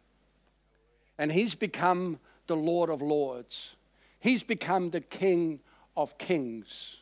And 1.18 1.30
he's 1.30 1.54
become 1.54 2.18
the 2.46 2.56
Lord 2.56 2.88
of 2.88 3.02
Lords. 3.02 3.74
He's 4.18 4.42
become 4.42 4.88
the 4.88 5.02
King 5.02 5.60
of 5.96 6.16
Kings. 6.18 6.96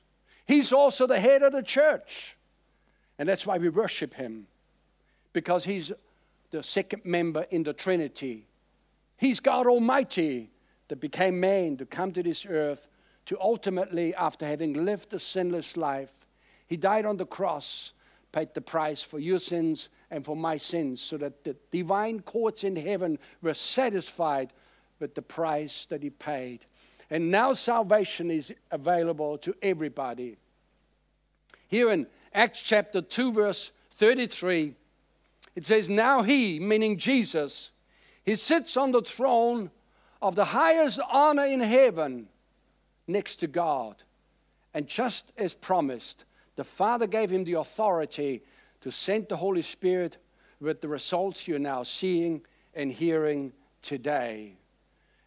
He's 0.47 0.73
also 0.73 1.07
the 1.07 1.21
head 1.21 1.43
of 1.43 1.53
the 1.53 1.63
church. 1.63 2.37
And 3.19 3.29
that's 3.29 3.47
why 3.47 3.59
we 3.59 3.69
worship 3.69 4.15
him, 4.15 4.47
because 5.33 5.65
he's 5.65 5.93
the 6.51 6.63
second 6.63 7.05
member 7.05 7.47
in 7.51 7.63
the 7.63 7.73
Trinity. 7.73 8.47
He's 9.17 9.39
God 9.39 9.67
Almighty 9.67 10.51
that 10.89 11.01
became 11.01 11.39
man 11.39 11.77
to 11.77 11.87
come 11.87 12.13
to 12.13 12.23
this 12.23 12.45
earth 12.47 12.89
to 13.27 13.39
ultimately, 13.41 14.15
after 14.15 14.45
having 14.45 14.85
lived 14.85 15.15
a 15.15 15.19
sinless 15.19 15.77
life, 15.77 16.11
he 16.67 16.77
died 16.77 17.07
on 17.07 17.17
the 17.17 17.27
cross, 17.27 17.93
paid 18.33 18.53
the 18.55 18.61
price 18.61 19.01
for 19.01 19.21
your 19.21 19.39
sins 19.39 19.91
and 20.11 20.25
for 20.25 20.35
my 20.35 20.57
sins, 20.57 21.01
so 21.01 21.17
that 21.19 21.45
the 21.45 21.55
divine 21.71 22.21
courts 22.21 22.65
in 22.65 22.75
heaven 22.75 23.19
were 23.41 23.55
satisfied 23.55 24.53
with 24.99 25.15
the 25.15 25.23
price 25.23 25.87
that 25.91 26.03
he 26.03 26.11
paid. 26.11 26.65
And 27.13 27.31
now 27.31 27.53
salvation 27.53 28.31
is 28.31 28.55
available 28.71 29.37
to 29.37 29.55
everybody. 29.61 30.39
Here 31.69 31.91
in 31.93 32.07
Acts 32.33 32.63
chapter 32.63 33.03
2, 33.03 33.35
verse 33.35 33.71
33, 33.99 34.75
it 35.55 35.63
says, 35.67 35.91
Now 35.91 36.23
he, 36.23 36.59
meaning 36.59 36.97
Jesus, 36.97 37.73
he 38.25 38.35
sits 38.35 38.79
on 38.79 38.93
the 38.93 39.03
throne 39.03 39.71
of 40.23 40.37
the 40.37 40.47
highest 40.47 41.01
honor 41.11 41.45
in 41.45 41.61
heaven 41.61 42.29
next 43.07 43.37
to 43.37 43.47
God. 43.47 43.97
And 44.73 44.87
just 44.87 45.33
as 45.37 45.53
promised, 45.53 46.25
the 46.57 46.65
Father 46.65 47.07
gave 47.07 47.29
him 47.29 47.45
the 47.45 47.59
authority 47.59 48.43
to 48.81 48.91
send 48.91 49.29
the 49.29 49.37
Holy 49.37 49.61
Spirit 49.61 50.17
with 50.63 50.81
the 50.81 50.89
results 50.89 51.47
you're 51.47 51.59
now 51.59 51.83
seeing 51.83 52.41
and 52.73 52.91
hearing 52.91 53.53
today. 53.83 54.57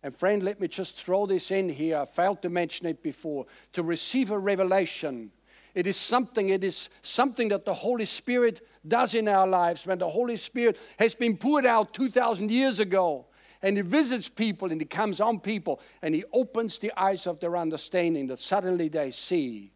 And 0.06 0.16
friend, 0.16 0.44
let 0.44 0.60
me 0.60 0.68
just 0.68 0.98
throw 0.98 1.26
this 1.26 1.50
in 1.50 1.68
here. 1.68 1.98
I 1.98 2.06
failed 2.06 2.44
to 2.44 2.50
mention 2.50 2.86
it 2.86 3.02
before. 3.02 3.48
To 3.74 3.82
receive 3.82 4.30
a 4.30 4.38
revelation, 4.38 5.32
it 5.74 5.88
is 5.88 5.98
something, 5.98 6.50
it 6.50 6.64
is 6.64 6.90
something 7.02 7.50
that 7.50 7.66
the 7.66 7.74
Holy 7.74 8.06
Spirit 8.06 8.68
does 8.88 9.16
in 9.16 9.28
our 9.28 9.48
lives 9.48 9.88
when 9.88 9.98
the 9.98 10.08
Holy 10.08 10.36
Spirit 10.36 10.78
has 11.00 11.16
been 11.16 11.36
poured 11.36 11.66
out 11.66 11.96
2,000 11.96 12.52
years 12.52 12.80
ago. 12.80 13.26
And 13.64 13.78
he 13.78 13.82
visits 13.82 14.30
people 14.30 14.72
and 14.72 14.80
he 14.80 14.86
comes 14.86 15.20
on 15.20 15.40
people 15.40 15.82
and 16.04 16.14
he 16.14 16.24
opens 16.34 16.78
the 16.78 16.94
eyes 16.96 17.26
of 17.26 17.40
their 17.40 17.58
understanding 17.58 18.28
that 18.28 18.38
suddenly 18.38 18.90
they 18.90 19.10
see. 19.10 19.72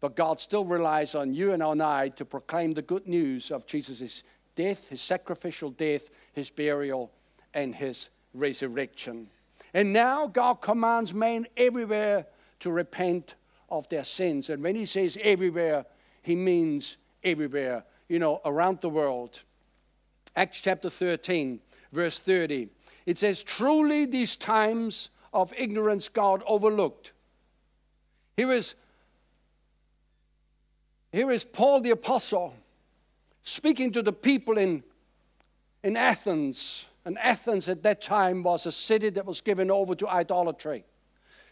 But 0.00 0.16
God 0.16 0.40
still 0.40 0.64
relies 0.64 1.14
on 1.14 1.34
you 1.34 1.52
and 1.52 1.62
on 1.62 1.80
I 1.80 2.08
to 2.08 2.24
proclaim 2.24 2.74
the 2.74 2.82
good 2.82 3.06
news 3.06 3.52
of 3.52 3.64
Jesus' 3.66 4.24
death, 4.56 4.88
his 4.88 5.00
sacrificial 5.00 5.70
death, 5.70 6.10
his 6.32 6.50
burial, 6.50 7.12
and 7.54 7.72
his 7.72 8.08
resurrection. 8.34 9.30
And 9.74 9.92
now 9.92 10.26
God 10.26 10.60
commands 10.60 11.14
men 11.14 11.46
everywhere 11.56 12.26
to 12.60 12.70
repent 12.70 13.34
of 13.70 13.88
their 13.88 14.04
sins. 14.04 14.50
And 14.50 14.62
when 14.62 14.76
he 14.76 14.86
says 14.86 15.16
everywhere, 15.22 15.86
he 16.22 16.36
means 16.36 16.98
everywhere, 17.24 17.84
you 18.08 18.18
know, 18.18 18.40
around 18.44 18.80
the 18.80 18.90
world. 18.90 19.40
Acts 20.36 20.60
chapter 20.60 20.90
13, 20.90 21.58
verse 21.92 22.18
30. 22.18 22.68
It 23.06 23.18
says, 23.18 23.42
Truly 23.42 24.06
these 24.06 24.36
times 24.36 25.08
of 25.32 25.52
ignorance 25.56 26.08
God 26.08 26.42
overlooked. 26.46 27.12
Here 28.36 28.52
is, 28.52 28.74
here 31.10 31.30
is 31.30 31.44
Paul 31.44 31.80
the 31.80 31.90
Apostle 31.90 32.54
speaking 33.42 33.92
to 33.92 34.02
the 34.02 34.12
people 34.12 34.58
in, 34.58 34.82
in 35.82 35.96
Athens. 35.96 36.86
And 37.04 37.18
Athens 37.18 37.68
at 37.68 37.82
that 37.82 38.00
time 38.00 38.42
was 38.42 38.66
a 38.66 38.72
city 38.72 39.10
that 39.10 39.26
was 39.26 39.40
given 39.40 39.70
over 39.70 39.94
to 39.96 40.08
idolatry. 40.08 40.84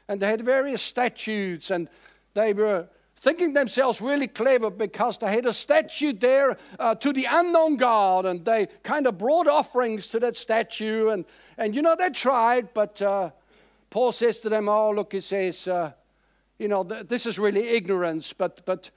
And 0.08 0.20
they 0.20 0.28
had 0.28 0.44
various 0.44 0.82
statues 0.82 1.70
and 1.70 1.88
they 2.34 2.52
were 2.52 2.88
thinking 3.20 3.52
themselves 3.52 4.00
really 4.00 4.26
clever 4.26 4.70
because 4.70 5.18
they 5.18 5.30
had 5.30 5.46
a 5.46 5.52
statue 5.52 6.12
there 6.12 6.56
uh, 6.78 6.94
to 6.94 7.12
the 7.12 7.26
unknown 7.30 7.76
God, 7.76 8.24
and 8.24 8.44
they 8.44 8.66
kind 8.82 9.06
of 9.06 9.18
brought 9.18 9.46
offerings 9.46 10.08
to 10.08 10.20
that 10.20 10.36
statue. 10.36 11.10
And, 11.10 11.24
and 11.58 11.74
you 11.74 11.82
know, 11.82 11.94
they 11.96 12.10
tried, 12.10 12.72
but 12.72 13.00
uh, 13.02 13.30
Paul 13.90 14.12
says 14.12 14.38
to 14.40 14.48
them, 14.48 14.68
Oh, 14.68 14.90
look, 14.90 15.12
he 15.12 15.20
says, 15.20 15.68
uh, 15.68 15.92
you 16.58 16.68
know, 16.68 16.82
th- 16.82 17.08
this 17.08 17.26
is 17.26 17.38
really 17.38 17.68
ignorance, 17.68 18.32
but, 18.32 18.64
but, 18.64 18.90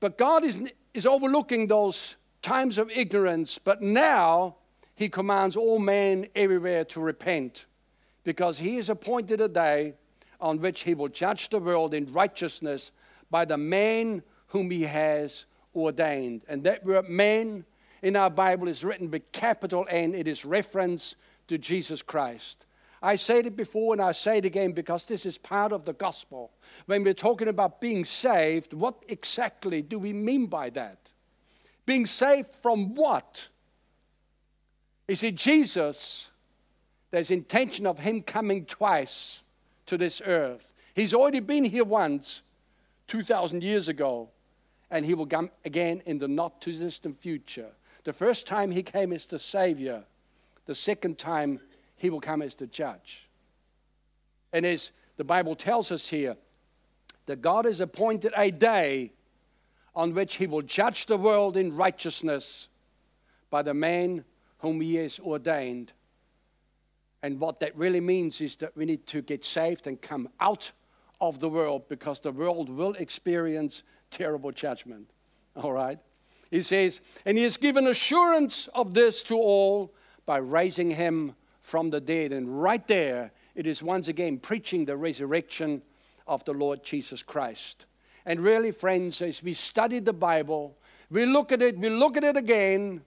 but 0.00 0.18
God 0.18 0.44
is, 0.44 0.60
is 0.92 1.06
overlooking 1.06 1.66
those 1.66 2.16
times 2.42 2.78
of 2.78 2.90
ignorance, 2.90 3.58
but 3.58 3.80
now 3.80 4.56
he 4.98 5.08
commands 5.08 5.56
all 5.56 5.78
men 5.78 6.26
everywhere 6.34 6.84
to 6.84 7.00
repent 7.00 7.66
because 8.24 8.58
he 8.58 8.74
has 8.74 8.90
appointed 8.90 9.40
a 9.40 9.46
day 9.46 9.94
on 10.40 10.58
which 10.58 10.80
he 10.80 10.92
will 10.92 11.06
judge 11.06 11.50
the 11.50 11.60
world 11.60 11.94
in 11.94 12.12
righteousness 12.12 12.90
by 13.30 13.44
the 13.44 13.56
man 13.56 14.20
whom 14.48 14.68
he 14.72 14.82
has 14.82 15.46
ordained. 15.72 16.42
And 16.48 16.64
that 16.64 16.84
word 16.84 17.08
man 17.08 17.64
in 18.02 18.16
our 18.16 18.28
Bible 18.28 18.66
is 18.66 18.82
written 18.82 19.08
with 19.08 19.30
capital 19.30 19.86
N, 19.88 20.16
it 20.16 20.26
is 20.26 20.44
reference 20.44 21.14
to 21.46 21.58
Jesus 21.58 22.02
Christ. 22.02 22.66
I 23.00 23.14
said 23.14 23.46
it 23.46 23.56
before 23.56 23.94
and 23.94 24.02
I 24.02 24.10
say 24.10 24.38
it 24.38 24.44
again 24.44 24.72
because 24.72 25.04
this 25.04 25.24
is 25.24 25.38
part 25.38 25.70
of 25.70 25.84
the 25.84 25.92
gospel. 25.92 26.50
When 26.86 27.04
we're 27.04 27.14
talking 27.14 27.46
about 27.46 27.80
being 27.80 28.04
saved, 28.04 28.72
what 28.72 28.96
exactly 29.06 29.80
do 29.80 30.00
we 30.00 30.12
mean 30.12 30.46
by 30.46 30.70
that? 30.70 30.98
Being 31.86 32.04
saved 32.04 32.52
from 32.62 32.96
what? 32.96 33.48
You 35.08 35.14
see, 35.14 35.30
Jesus, 35.32 36.30
there's 37.10 37.30
intention 37.30 37.86
of 37.86 37.98
him 37.98 38.22
coming 38.22 38.66
twice 38.66 39.40
to 39.86 39.96
this 39.96 40.20
earth. 40.24 40.74
He's 40.94 41.14
already 41.14 41.40
been 41.40 41.64
here 41.64 41.84
once, 41.84 42.42
2,000 43.08 43.62
years 43.62 43.88
ago, 43.88 44.28
and 44.90 45.04
he 45.04 45.14
will 45.14 45.26
come 45.26 45.50
again 45.64 46.02
in 46.04 46.18
the 46.18 46.28
not 46.28 46.60
too 46.60 46.72
distant 46.72 47.18
future. 47.18 47.70
The 48.04 48.12
first 48.12 48.46
time 48.46 48.70
he 48.70 48.82
came 48.82 49.12
as 49.14 49.26
the 49.26 49.38
Savior, 49.38 50.04
the 50.66 50.74
second 50.74 51.18
time 51.18 51.58
he 51.96 52.10
will 52.10 52.20
come 52.20 52.42
as 52.42 52.54
the 52.54 52.66
judge. 52.66 53.26
And 54.52 54.66
as 54.66 54.92
the 55.16 55.24
Bible 55.24 55.56
tells 55.56 55.90
us 55.90 56.06
here, 56.06 56.36
that 57.26 57.42
God 57.42 57.64
has 57.64 57.80
appointed 57.80 58.32
a 58.36 58.50
day 58.50 59.12
on 59.94 60.14
which 60.14 60.36
he 60.36 60.46
will 60.46 60.62
judge 60.62 61.06
the 61.06 61.16
world 61.16 61.56
in 61.56 61.76
righteousness 61.76 62.68
by 63.50 63.62
the 63.62 63.74
man 63.74 64.24
whom 64.58 64.80
he 64.80 64.96
has 64.96 65.18
ordained. 65.18 65.92
And 67.22 67.40
what 67.40 67.60
that 67.60 67.76
really 67.76 68.00
means 68.00 68.40
is 68.40 68.56
that 68.56 68.76
we 68.76 68.84
need 68.84 69.06
to 69.08 69.22
get 69.22 69.44
saved 69.44 69.86
and 69.86 70.00
come 70.00 70.28
out 70.40 70.70
of 71.20 71.40
the 71.40 71.48
world 71.48 71.88
because 71.88 72.20
the 72.20 72.32
world 72.32 72.68
will 72.68 72.94
experience 72.94 73.82
terrible 74.10 74.52
judgment. 74.52 75.10
All 75.56 75.72
right? 75.72 75.98
He 76.50 76.62
says, 76.62 77.00
and 77.26 77.36
he 77.36 77.44
has 77.44 77.56
given 77.56 77.88
assurance 77.88 78.68
of 78.74 78.94
this 78.94 79.22
to 79.24 79.36
all 79.36 79.92
by 80.26 80.38
raising 80.38 80.90
him 80.90 81.34
from 81.62 81.90
the 81.90 82.00
dead. 82.00 82.32
And 82.32 82.62
right 82.62 82.86
there, 82.86 83.32
it 83.54 83.66
is 83.66 83.82
once 83.82 84.08
again 84.08 84.38
preaching 84.38 84.84
the 84.84 84.96
resurrection 84.96 85.82
of 86.26 86.44
the 86.44 86.52
Lord 86.52 86.82
Jesus 86.84 87.22
Christ. 87.22 87.86
And 88.24 88.40
really, 88.40 88.70
friends, 88.70 89.20
as 89.22 89.42
we 89.42 89.54
study 89.54 90.00
the 90.00 90.12
Bible, 90.12 90.76
we 91.10 91.26
look 91.26 91.52
at 91.52 91.62
it, 91.62 91.78
we 91.78 91.88
look 91.88 92.16
at 92.16 92.24
it 92.24 92.36
again, 92.36 93.02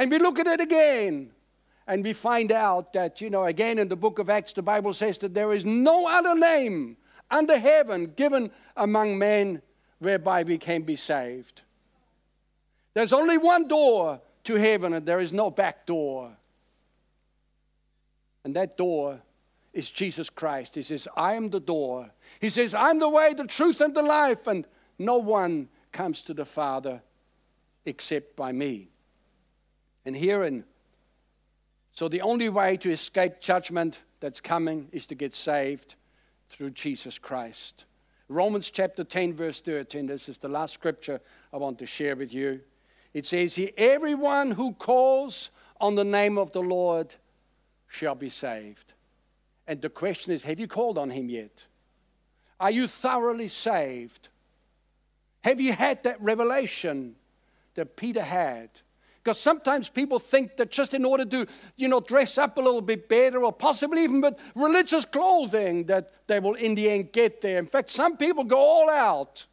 and 0.00 0.10
we 0.10 0.18
look 0.18 0.38
at 0.38 0.46
it 0.46 0.62
again, 0.62 1.30
And 1.90 2.04
we 2.04 2.12
find 2.12 2.52
out 2.52 2.92
that, 2.92 3.20
you 3.20 3.30
know, 3.30 3.46
again 3.46 3.76
in 3.76 3.88
the 3.88 3.96
book 3.96 4.20
of 4.20 4.30
Acts, 4.30 4.52
the 4.52 4.62
Bible 4.62 4.92
says 4.92 5.18
that 5.18 5.34
there 5.34 5.52
is 5.52 5.64
no 5.64 6.06
other 6.06 6.36
name 6.36 6.96
under 7.32 7.58
heaven 7.58 8.12
given 8.14 8.52
among 8.76 9.18
men 9.18 9.60
whereby 9.98 10.44
we 10.44 10.56
can 10.56 10.82
be 10.82 10.94
saved. 10.94 11.62
There's 12.94 13.12
only 13.12 13.38
one 13.38 13.66
door 13.66 14.20
to 14.44 14.54
heaven, 14.54 14.92
and 14.92 15.04
there 15.04 15.18
is 15.18 15.32
no 15.32 15.50
back 15.50 15.84
door. 15.84 16.30
And 18.44 18.54
that 18.54 18.78
door 18.78 19.20
is 19.72 19.90
Jesus 19.90 20.30
Christ. 20.30 20.76
He 20.76 20.82
says, 20.82 21.08
I 21.16 21.34
am 21.34 21.50
the 21.50 21.58
door. 21.58 22.08
He 22.40 22.50
says, 22.50 22.72
I'm 22.72 23.00
the 23.00 23.08
way, 23.08 23.34
the 23.34 23.48
truth, 23.48 23.80
and 23.80 23.96
the 23.96 24.02
life, 24.02 24.46
and 24.46 24.64
no 24.96 25.16
one 25.16 25.68
comes 25.90 26.22
to 26.22 26.34
the 26.34 26.44
Father 26.44 27.02
except 27.84 28.36
by 28.36 28.52
me. 28.52 28.89
And 30.04 30.16
here 30.16 30.44
in 30.44 30.64
so 31.92 32.08
the 32.08 32.22
only 32.22 32.48
way 32.48 32.76
to 32.78 32.90
escape 32.90 33.40
judgment 33.40 33.98
that's 34.20 34.40
coming 34.40 34.88
is 34.92 35.06
to 35.08 35.14
get 35.14 35.34
saved 35.34 35.96
through 36.48 36.70
Jesus 36.70 37.18
Christ. 37.18 37.84
Romans 38.28 38.70
chapter 38.70 39.02
10, 39.02 39.34
verse 39.34 39.60
13. 39.60 40.06
This 40.06 40.28
is 40.28 40.38
the 40.38 40.48
last 40.48 40.72
scripture 40.72 41.20
I 41.52 41.56
want 41.56 41.78
to 41.80 41.86
share 41.86 42.14
with 42.14 42.32
you. 42.32 42.60
It 43.12 43.26
says 43.26 43.54
here, 43.54 43.70
Everyone 43.76 44.52
who 44.52 44.72
calls 44.74 45.50
on 45.80 45.96
the 45.96 46.04
name 46.04 46.38
of 46.38 46.52
the 46.52 46.62
Lord 46.62 47.12
shall 47.88 48.14
be 48.14 48.30
saved. 48.30 48.92
And 49.66 49.82
the 49.82 49.88
question 49.88 50.32
is, 50.32 50.44
have 50.44 50.60
you 50.60 50.68
called 50.68 50.96
on 50.96 51.10
him 51.10 51.28
yet? 51.28 51.64
Are 52.60 52.70
you 52.70 52.86
thoroughly 52.86 53.48
saved? 53.48 54.28
Have 55.42 55.60
you 55.60 55.72
had 55.72 56.02
that 56.04 56.20
revelation 56.20 57.16
that 57.74 57.96
Peter 57.96 58.22
had? 58.22 58.70
Because 59.30 59.42
sometimes 59.42 59.88
people 59.88 60.18
think 60.18 60.56
that 60.56 60.72
just 60.72 60.92
in 60.92 61.04
order 61.04 61.24
to, 61.24 61.46
you 61.76 61.86
know, 61.86 62.00
dress 62.00 62.36
up 62.36 62.56
a 62.56 62.60
little 62.60 62.80
bit 62.80 63.08
better 63.08 63.44
or 63.44 63.52
possibly 63.52 64.02
even 64.02 64.20
with 64.20 64.34
religious 64.56 65.04
clothing 65.04 65.84
that 65.84 66.10
they 66.26 66.40
will 66.40 66.54
in 66.54 66.74
the 66.74 66.90
end 66.90 67.12
get 67.12 67.40
there. 67.40 67.60
In 67.60 67.68
fact, 67.68 67.92
some 67.92 68.16
people 68.16 68.42
go 68.42 68.58
all 68.58 68.90
out. 68.90 69.46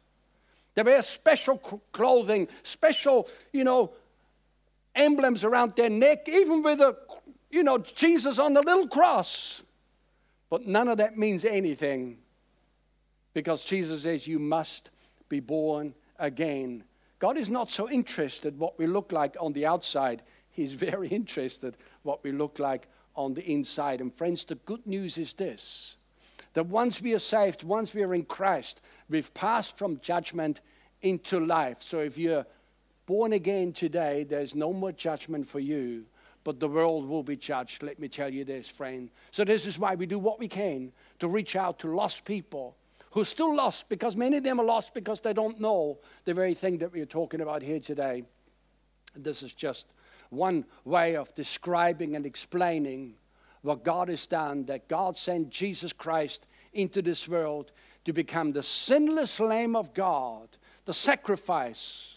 They 0.74 0.82
wear 0.82 1.00
special 1.00 1.58
clothing, 1.92 2.48
special, 2.64 3.28
you 3.52 3.62
know, 3.62 3.92
emblems 4.96 5.44
around 5.44 5.76
their 5.76 5.90
neck, 5.90 6.28
even 6.28 6.64
with 6.64 6.80
a, 6.80 6.96
you 7.48 7.62
know, 7.62 7.78
Jesus 7.78 8.40
on 8.40 8.54
the 8.54 8.62
little 8.62 8.88
cross. 8.88 9.62
But 10.50 10.66
none 10.66 10.88
of 10.88 10.98
that 10.98 11.16
means 11.16 11.44
anything 11.44 12.18
because 13.32 13.62
Jesus 13.62 14.02
says 14.02 14.26
you 14.26 14.40
must 14.40 14.90
be 15.28 15.38
born 15.38 15.94
again. 16.18 16.82
God 17.18 17.36
is 17.36 17.50
not 17.50 17.70
so 17.70 17.90
interested 17.90 18.58
what 18.58 18.78
we 18.78 18.86
look 18.86 19.12
like 19.12 19.36
on 19.40 19.52
the 19.52 19.66
outside. 19.66 20.22
He's 20.50 20.72
very 20.88 21.08
interested 21.08 21.76
what 22.02 22.22
we 22.22 22.32
look 22.32 22.58
like 22.58 22.88
on 23.16 23.34
the 23.34 23.44
inside. 23.50 24.00
And 24.00 24.14
friends, 24.14 24.44
the 24.44 24.54
good 24.54 24.86
news 24.86 25.18
is 25.18 25.34
this 25.34 25.96
that 26.54 26.66
once 26.66 27.00
we 27.00 27.14
are 27.14 27.20
saved, 27.20 27.62
once 27.62 27.92
we 27.94 28.02
are 28.02 28.14
in 28.14 28.24
Christ, 28.24 28.80
we've 29.08 29.32
passed 29.34 29.76
from 29.76 30.00
judgment 30.00 30.60
into 31.02 31.38
life. 31.38 31.76
So 31.80 31.98
if 32.00 32.16
you're 32.16 32.46
born 33.06 33.34
again 33.34 33.72
today, 33.72 34.24
there's 34.24 34.54
no 34.54 34.72
more 34.72 34.90
judgment 34.90 35.46
for 35.46 35.60
you, 35.60 36.04
but 36.44 36.58
the 36.58 36.66
world 36.66 37.06
will 37.06 37.22
be 37.22 37.36
judged. 37.36 37.82
Let 37.82 38.00
me 38.00 38.08
tell 38.08 38.32
you 38.32 38.44
this, 38.44 38.66
friend. 38.66 39.10
So 39.30 39.44
this 39.44 39.66
is 39.66 39.78
why 39.78 39.94
we 39.94 40.06
do 40.06 40.18
what 40.18 40.40
we 40.40 40.48
can 40.48 40.90
to 41.18 41.28
reach 41.28 41.54
out 41.54 41.78
to 41.80 41.94
lost 41.94 42.24
people 42.24 42.76
who 43.10 43.20
are 43.20 43.26
still 43.26 43.54
lost 43.54 43.88
because 43.88 44.16
many 44.16 44.36
of 44.36 44.44
them 44.44 44.60
are 44.60 44.64
lost 44.64 44.94
because 44.94 45.20
they 45.20 45.32
don't 45.32 45.60
know 45.60 45.98
the 46.24 46.34
very 46.34 46.54
thing 46.54 46.78
that 46.78 46.92
we're 46.92 47.06
talking 47.06 47.40
about 47.40 47.62
here 47.62 47.80
today. 47.80 48.22
This 49.16 49.42
is 49.42 49.52
just 49.52 49.92
one 50.30 50.64
way 50.84 51.16
of 51.16 51.34
describing 51.34 52.16
and 52.16 52.26
explaining 52.26 53.14
what 53.62 53.84
God 53.84 54.08
has 54.08 54.26
done, 54.26 54.64
that 54.66 54.88
God 54.88 55.16
sent 55.16 55.50
Jesus 55.50 55.92
Christ 55.92 56.46
into 56.72 57.02
this 57.02 57.26
world 57.26 57.72
to 58.04 58.12
become 58.12 58.52
the 58.52 58.62
sinless 58.62 59.40
Lamb 59.40 59.74
of 59.74 59.94
God, 59.94 60.48
the 60.84 60.94
sacrifice 60.94 62.14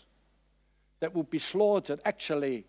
that 0.99 1.13
would 1.15 1.29
be 1.29 1.39
slaughtered 1.39 1.99
actually 2.05 2.65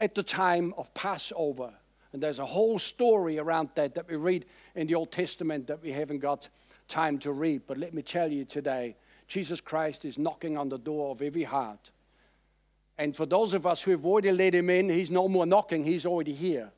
at 0.00 0.14
the 0.14 0.22
time 0.22 0.72
of 0.78 0.92
Passover. 0.94 1.72
And 2.12 2.22
there's 2.22 2.38
a 2.38 2.46
whole 2.46 2.78
story 2.78 3.38
around 3.38 3.70
that 3.74 3.94
that 3.94 4.08
we 4.08 4.16
read 4.16 4.46
in 4.74 4.86
the 4.86 4.94
Old 4.94 5.12
Testament 5.12 5.66
that 5.66 5.82
we 5.82 5.92
haven't 5.92 6.18
got 6.18 6.48
time 6.90 7.18
to 7.20 7.32
read. 7.32 7.62
But 7.66 7.78
let 7.78 7.94
me 7.94 8.02
tell 8.02 8.30
you 8.30 8.44
today, 8.44 8.96
Jesus 9.28 9.60
Christ 9.60 10.04
is 10.04 10.18
knocking 10.18 10.58
on 10.58 10.68
the 10.68 10.78
door 10.78 11.12
of 11.12 11.22
every 11.22 11.44
heart. 11.44 11.90
And 12.98 13.16
for 13.16 13.24
those 13.24 13.54
of 13.54 13.66
us 13.66 13.80
who 13.80 13.92
have 13.92 14.04
already 14.04 14.32
let 14.32 14.54
him 14.54 14.68
in, 14.68 14.90
he's 14.90 15.10
no 15.10 15.26
more 15.28 15.46
knocking, 15.46 15.84
he's 15.84 16.04
already 16.04 16.34
here. 16.34 16.70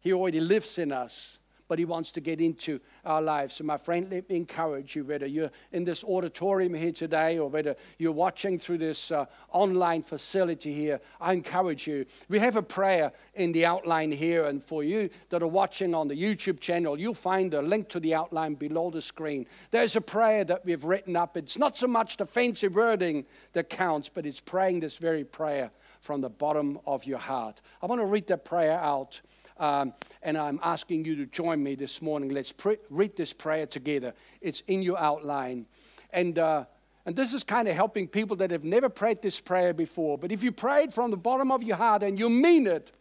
He 0.00 0.12
already 0.12 0.40
lives 0.40 0.78
in 0.78 0.90
us 0.90 1.38
but 1.72 1.78
He 1.78 1.86
wants 1.86 2.12
to 2.12 2.20
get 2.20 2.38
into 2.38 2.78
our 3.06 3.22
lives. 3.22 3.54
So, 3.54 3.64
my 3.64 3.78
friend, 3.78 4.06
let 4.10 4.28
me 4.28 4.36
encourage 4.36 4.94
you, 4.94 5.06
whether 5.06 5.24
you're 5.24 5.50
in 5.72 5.84
this 5.84 6.04
auditorium 6.04 6.74
here 6.74 6.92
today 6.92 7.38
or 7.38 7.48
whether 7.48 7.74
you're 7.96 8.12
watching 8.12 8.58
through 8.58 8.76
this 8.76 9.10
uh, 9.10 9.24
online 9.52 10.02
facility 10.02 10.74
here, 10.74 11.00
I 11.18 11.32
encourage 11.32 11.86
you. 11.86 12.04
We 12.28 12.38
have 12.40 12.56
a 12.56 12.62
prayer 12.62 13.10
in 13.36 13.52
the 13.52 13.64
outline 13.64 14.12
here, 14.12 14.48
and 14.48 14.62
for 14.62 14.84
you 14.84 15.08
that 15.30 15.42
are 15.42 15.46
watching 15.46 15.94
on 15.94 16.08
the 16.08 16.14
YouTube 16.14 16.60
channel, 16.60 17.00
you'll 17.00 17.14
find 17.14 17.54
a 17.54 17.62
link 17.62 17.88
to 17.88 18.00
the 18.00 18.12
outline 18.12 18.54
below 18.54 18.90
the 18.90 19.00
screen. 19.00 19.46
There's 19.70 19.96
a 19.96 20.02
prayer 20.02 20.44
that 20.44 20.66
we've 20.66 20.84
written 20.84 21.16
up. 21.16 21.38
It's 21.38 21.56
not 21.56 21.74
so 21.74 21.86
much 21.86 22.18
the 22.18 22.26
fancy 22.26 22.68
wording 22.68 23.24
that 23.54 23.70
counts, 23.70 24.10
but 24.10 24.26
it's 24.26 24.40
praying 24.40 24.80
this 24.80 24.96
very 24.96 25.24
prayer 25.24 25.70
from 26.02 26.20
the 26.20 26.28
bottom 26.28 26.78
of 26.86 27.06
your 27.06 27.18
heart. 27.18 27.62
I 27.80 27.86
want 27.86 28.02
to 28.02 28.06
read 28.06 28.26
that 28.26 28.44
prayer 28.44 28.78
out 28.78 29.22
um, 29.58 29.92
and 30.22 30.36
I'm 30.36 30.60
asking 30.62 31.04
you 31.04 31.16
to 31.16 31.26
join 31.26 31.62
me 31.62 31.74
this 31.74 32.02
morning. 32.02 32.30
Let's 32.30 32.52
read 32.90 33.16
this 33.16 33.32
prayer 33.32 33.66
together. 33.66 34.14
It's 34.40 34.62
in 34.68 34.82
your 34.82 34.98
outline. 34.98 35.66
And, 36.12 36.38
uh, 36.38 36.64
and 37.06 37.16
this 37.16 37.32
is 37.32 37.42
kind 37.42 37.68
of 37.68 37.74
helping 37.74 38.08
people 38.08 38.36
that 38.36 38.50
have 38.50 38.64
never 38.64 38.88
prayed 38.88 39.22
this 39.22 39.40
prayer 39.40 39.72
before. 39.72 40.18
But 40.18 40.32
if 40.32 40.42
you 40.42 40.52
prayed 40.52 40.92
from 40.92 41.10
the 41.10 41.16
bottom 41.16 41.50
of 41.50 41.62
your 41.62 41.76
heart 41.76 42.02
and 42.02 42.18
you 42.18 42.28
mean 42.28 42.66
it, 42.66 42.92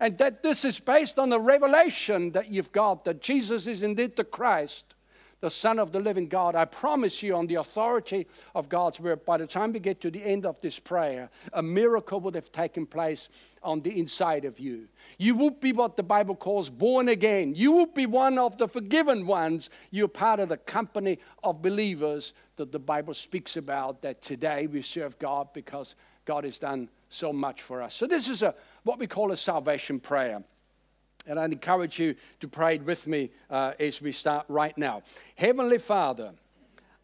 and 0.00 0.18
that 0.18 0.42
this 0.42 0.64
is 0.64 0.80
based 0.80 1.18
on 1.18 1.30
the 1.30 1.40
revelation 1.40 2.32
that 2.32 2.48
you've 2.48 2.72
got 2.72 3.04
that 3.04 3.22
Jesus 3.22 3.66
is 3.66 3.82
indeed 3.82 4.16
the 4.16 4.24
Christ, 4.24 4.94
the 5.44 5.50
Son 5.50 5.78
of 5.78 5.92
the 5.92 6.00
living 6.00 6.26
God. 6.26 6.54
I 6.54 6.64
promise 6.64 7.22
you, 7.22 7.36
on 7.36 7.46
the 7.46 7.56
authority 7.56 8.26
of 8.54 8.70
God's 8.70 8.98
word, 8.98 9.26
by 9.26 9.36
the 9.36 9.46
time 9.46 9.74
we 9.74 9.78
get 9.78 10.00
to 10.00 10.10
the 10.10 10.24
end 10.24 10.46
of 10.46 10.58
this 10.62 10.78
prayer, 10.78 11.28
a 11.52 11.62
miracle 11.62 12.18
would 12.20 12.34
have 12.34 12.50
taken 12.50 12.86
place 12.86 13.28
on 13.62 13.82
the 13.82 13.98
inside 13.98 14.46
of 14.46 14.58
you. 14.58 14.88
You 15.18 15.34
would 15.34 15.60
be 15.60 15.72
what 15.72 15.98
the 15.98 16.02
Bible 16.02 16.34
calls 16.34 16.70
born 16.70 17.10
again. 17.10 17.54
You 17.54 17.72
would 17.72 17.92
be 17.92 18.06
one 18.06 18.38
of 18.38 18.56
the 18.56 18.66
forgiven 18.66 19.26
ones. 19.26 19.68
You're 19.90 20.08
part 20.08 20.40
of 20.40 20.48
the 20.48 20.56
company 20.56 21.18
of 21.42 21.60
believers 21.60 22.32
that 22.56 22.72
the 22.72 22.78
Bible 22.78 23.12
speaks 23.12 23.58
about, 23.58 24.00
that 24.00 24.22
today 24.22 24.66
we 24.66 24.80
serve 24.80 25.18
God 25.18 25.48
because 25.52 25.94
God 26.24 26.44
has 26.44 26.58
done 26.58 26.88
so 27.10 27.34
much 27.34 27.60
for 27.60 27.82
us. 27.82 27.94
So, 27.94 28.06
this 28.06 28.30
is 28.30 28.42
a, 28.42 28.54
what 28.84 28.98
we 28.98 29.06
call 29.06 29.30
a 29.30 29.36
salvation 29.36 30.00
prayer. 30.00 30.42
And 31.26 31.38
I'd 31.38 31.52
encourage 31.52 31.98
you 31.98 32.14
to 32.40 32.48
pray 32.48 32.78
with 32.78 33.06
me 33.06 33.30
uh, 33.50 33.72
as 33.80 34.00
we 34.02 34.12
start 34.12 34.44
right 34.48 34.76
now. 34.76 35.02
Heavenly 35.36 35.78
Father, 35.78 36.32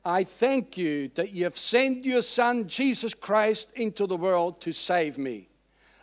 I 0.04 0.24
thank 0.24 0.76
you 0.76 1.10
that 1.14 1.30
you 1.30 1.44
have 1.44 1.58
sent 1.58 2.04
your 2.04 2.22
Son, 2.22 2.66
Jesus 2.66 3.14
Christ, 3.14 3.68
into 3.74 4.06
the 4.06 4.16
world 4.16 4.60
to 4.62 4.72
save 4.72 5.18
me. 5.18 5.48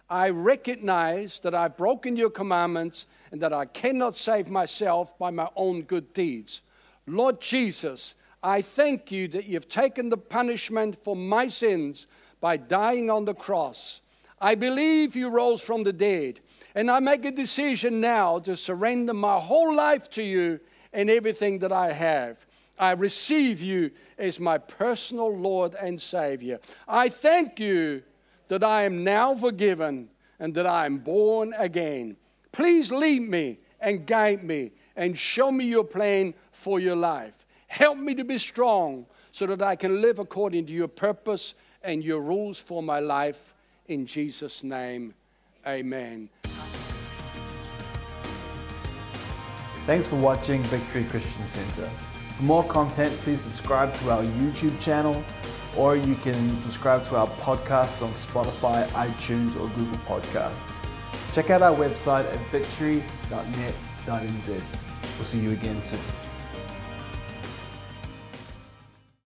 I 0.10 0.30
recognize 0.30 1.40
that 1.42 1.54
I've 1.54 1.76
broken 1.76 2.16
your 2.16 2.30
commandments 2.30 3.08
and 3.32 3.42
that 3.42 3.54
I 3.54 3.66
cannot 3.66 4.16
save 4.16 4.48
myself 4.48 5.18
by 5.18 5.32
my 5.32 5.50
own 5.56 5.82
good 5.82 6.14
deeds. 6.14 6.62
Lord 7.08 7.42
Jesus, 7.42 8.16
I 8.44 8.62
thank 8.62 9.12
you 9.12 9.28
that 9.30 9.46
you've 9.46 9.68
taken 9.68 10.10
the 10.10 10.18
punishment 10.18 10.98
for 11.04 11.16
my 11.16 11.48
sins 11.48 12.08
by 12.40 12.58
dying 12.58 13.10
on 13.10 13.26
the 13.26 13.34
cross. 13.34 14.02
I 14.40 14.56
believe 14.56 15.16
you 15.16 15.30
rose 15.30 15.62
from 15.62 15.84
the 15.84 15.94
dead 15.94 16.40
and 16.78 16.92
I 16.92 17.00
make 17.00 17.26
a 17.26 17.32
decision 17.32 18.00
now 18.00 18.38
to 18.38 18.56
surrender 18.56 19.12
my 19.12 19.40
whole 19.40 19.74
life 19.74 20.12
to 20.12 20.22
you 20.22 20.60
and 20.94 21.10
everything 21.10 21.58
that 21.60 21.72
I 21.72 21.92
have. 21.92 22.38
I 22.78 22.92
receive 22.92 23.64
you 23.64 23.90
as 24.20 24.40
my 24.40 24.60
personal 24.60 25.36
Lord 25.36 25.74
and 25.74 26.00
Savior. 26.00 26.60
I 26.88 27.10
thank 27.10 27.60
you 27.60 28.04
that 28.50 28.64
I 28.64 28.84
am 28.84 29.04
now 29.04 29.34
forgiven 29.34 30.08
and 30.40 30.54
that 30.54 30.68
I 30.68 30.86
am 30.86 31.00
born 31.00 31.56
again. 31.58 32.16
Please 32.52 32.92
lead 32.92 33.24
me 33.24 33.58
and 33.82 34.06
guide 34.06 34.44
me 34.44 34.70
and 34.96 35.18
show 35.18 35.52
me 35.52 35.66
your 35.66 35.84
plan 35.84 36.36
for 36.52 36.80
your 36.80 36.96
life. 36.96 37.48
Help 37.66 37.98
me 37.98 38.14
to 38.14 38.24
be 38.24 38.38
strong 38.38 39.08
so 39.32 39.48
that 39.48 39.64
I 39.64 39.76
can 39.76 40.00
live 40.00 40.20
according 40.20 40.68
to 40.68 40.74
your 40.74 40.88
purpose 40.88 41.56
and 41.82 42.04
your 42.04 42.22
rules 42.22 42.60
for 42.60 42.84
my 42.84 43.00
life. 43.00 43.56
In 43.88 44.06
Jesus' 44.06 44.64
name, 44.64 45.16
amen. 45.66 46.30
Thanks 49.88 50.06
for 50.06 50.18
watching 50.18 50.62
Victory 50.64 51.06
Christian 51.06 51.46
Center. 51.46 51.90
For 52.36 52.44
more 52.44 52.66
content, 52.66 53.18
please 53.20 53.40
subscribe 53.40 53.94
to 53.94 54.12
our 54.12 54.22
YouTube 54.22 54.78
channel 54.82 55.24
or 55.78 55.96
you 55.96 56.16
can 56.16 56.60
subscribe 56.60 57.04
to 57.04 57.16
our 57.16 57.28
podcasts 57.38 58.04
on 58.04 58.12
Spotify, 58.12 58.86
iTunes, 58.88 59.56
or 59.56 59.70
Google 59.78 59.98
Podcasts. 60.00 60.86
Check 61.32 61.52
out 61.52 61.62
our 61.62 61.74
website 61.74 62.26
at 62.26 62.40
victory.net.nz. 62.52 64.48
We'll 64.50 65.24
see 65.24 65.40
you 65.40 65.52
again 65.52 65.80
soon. 65.82 66.02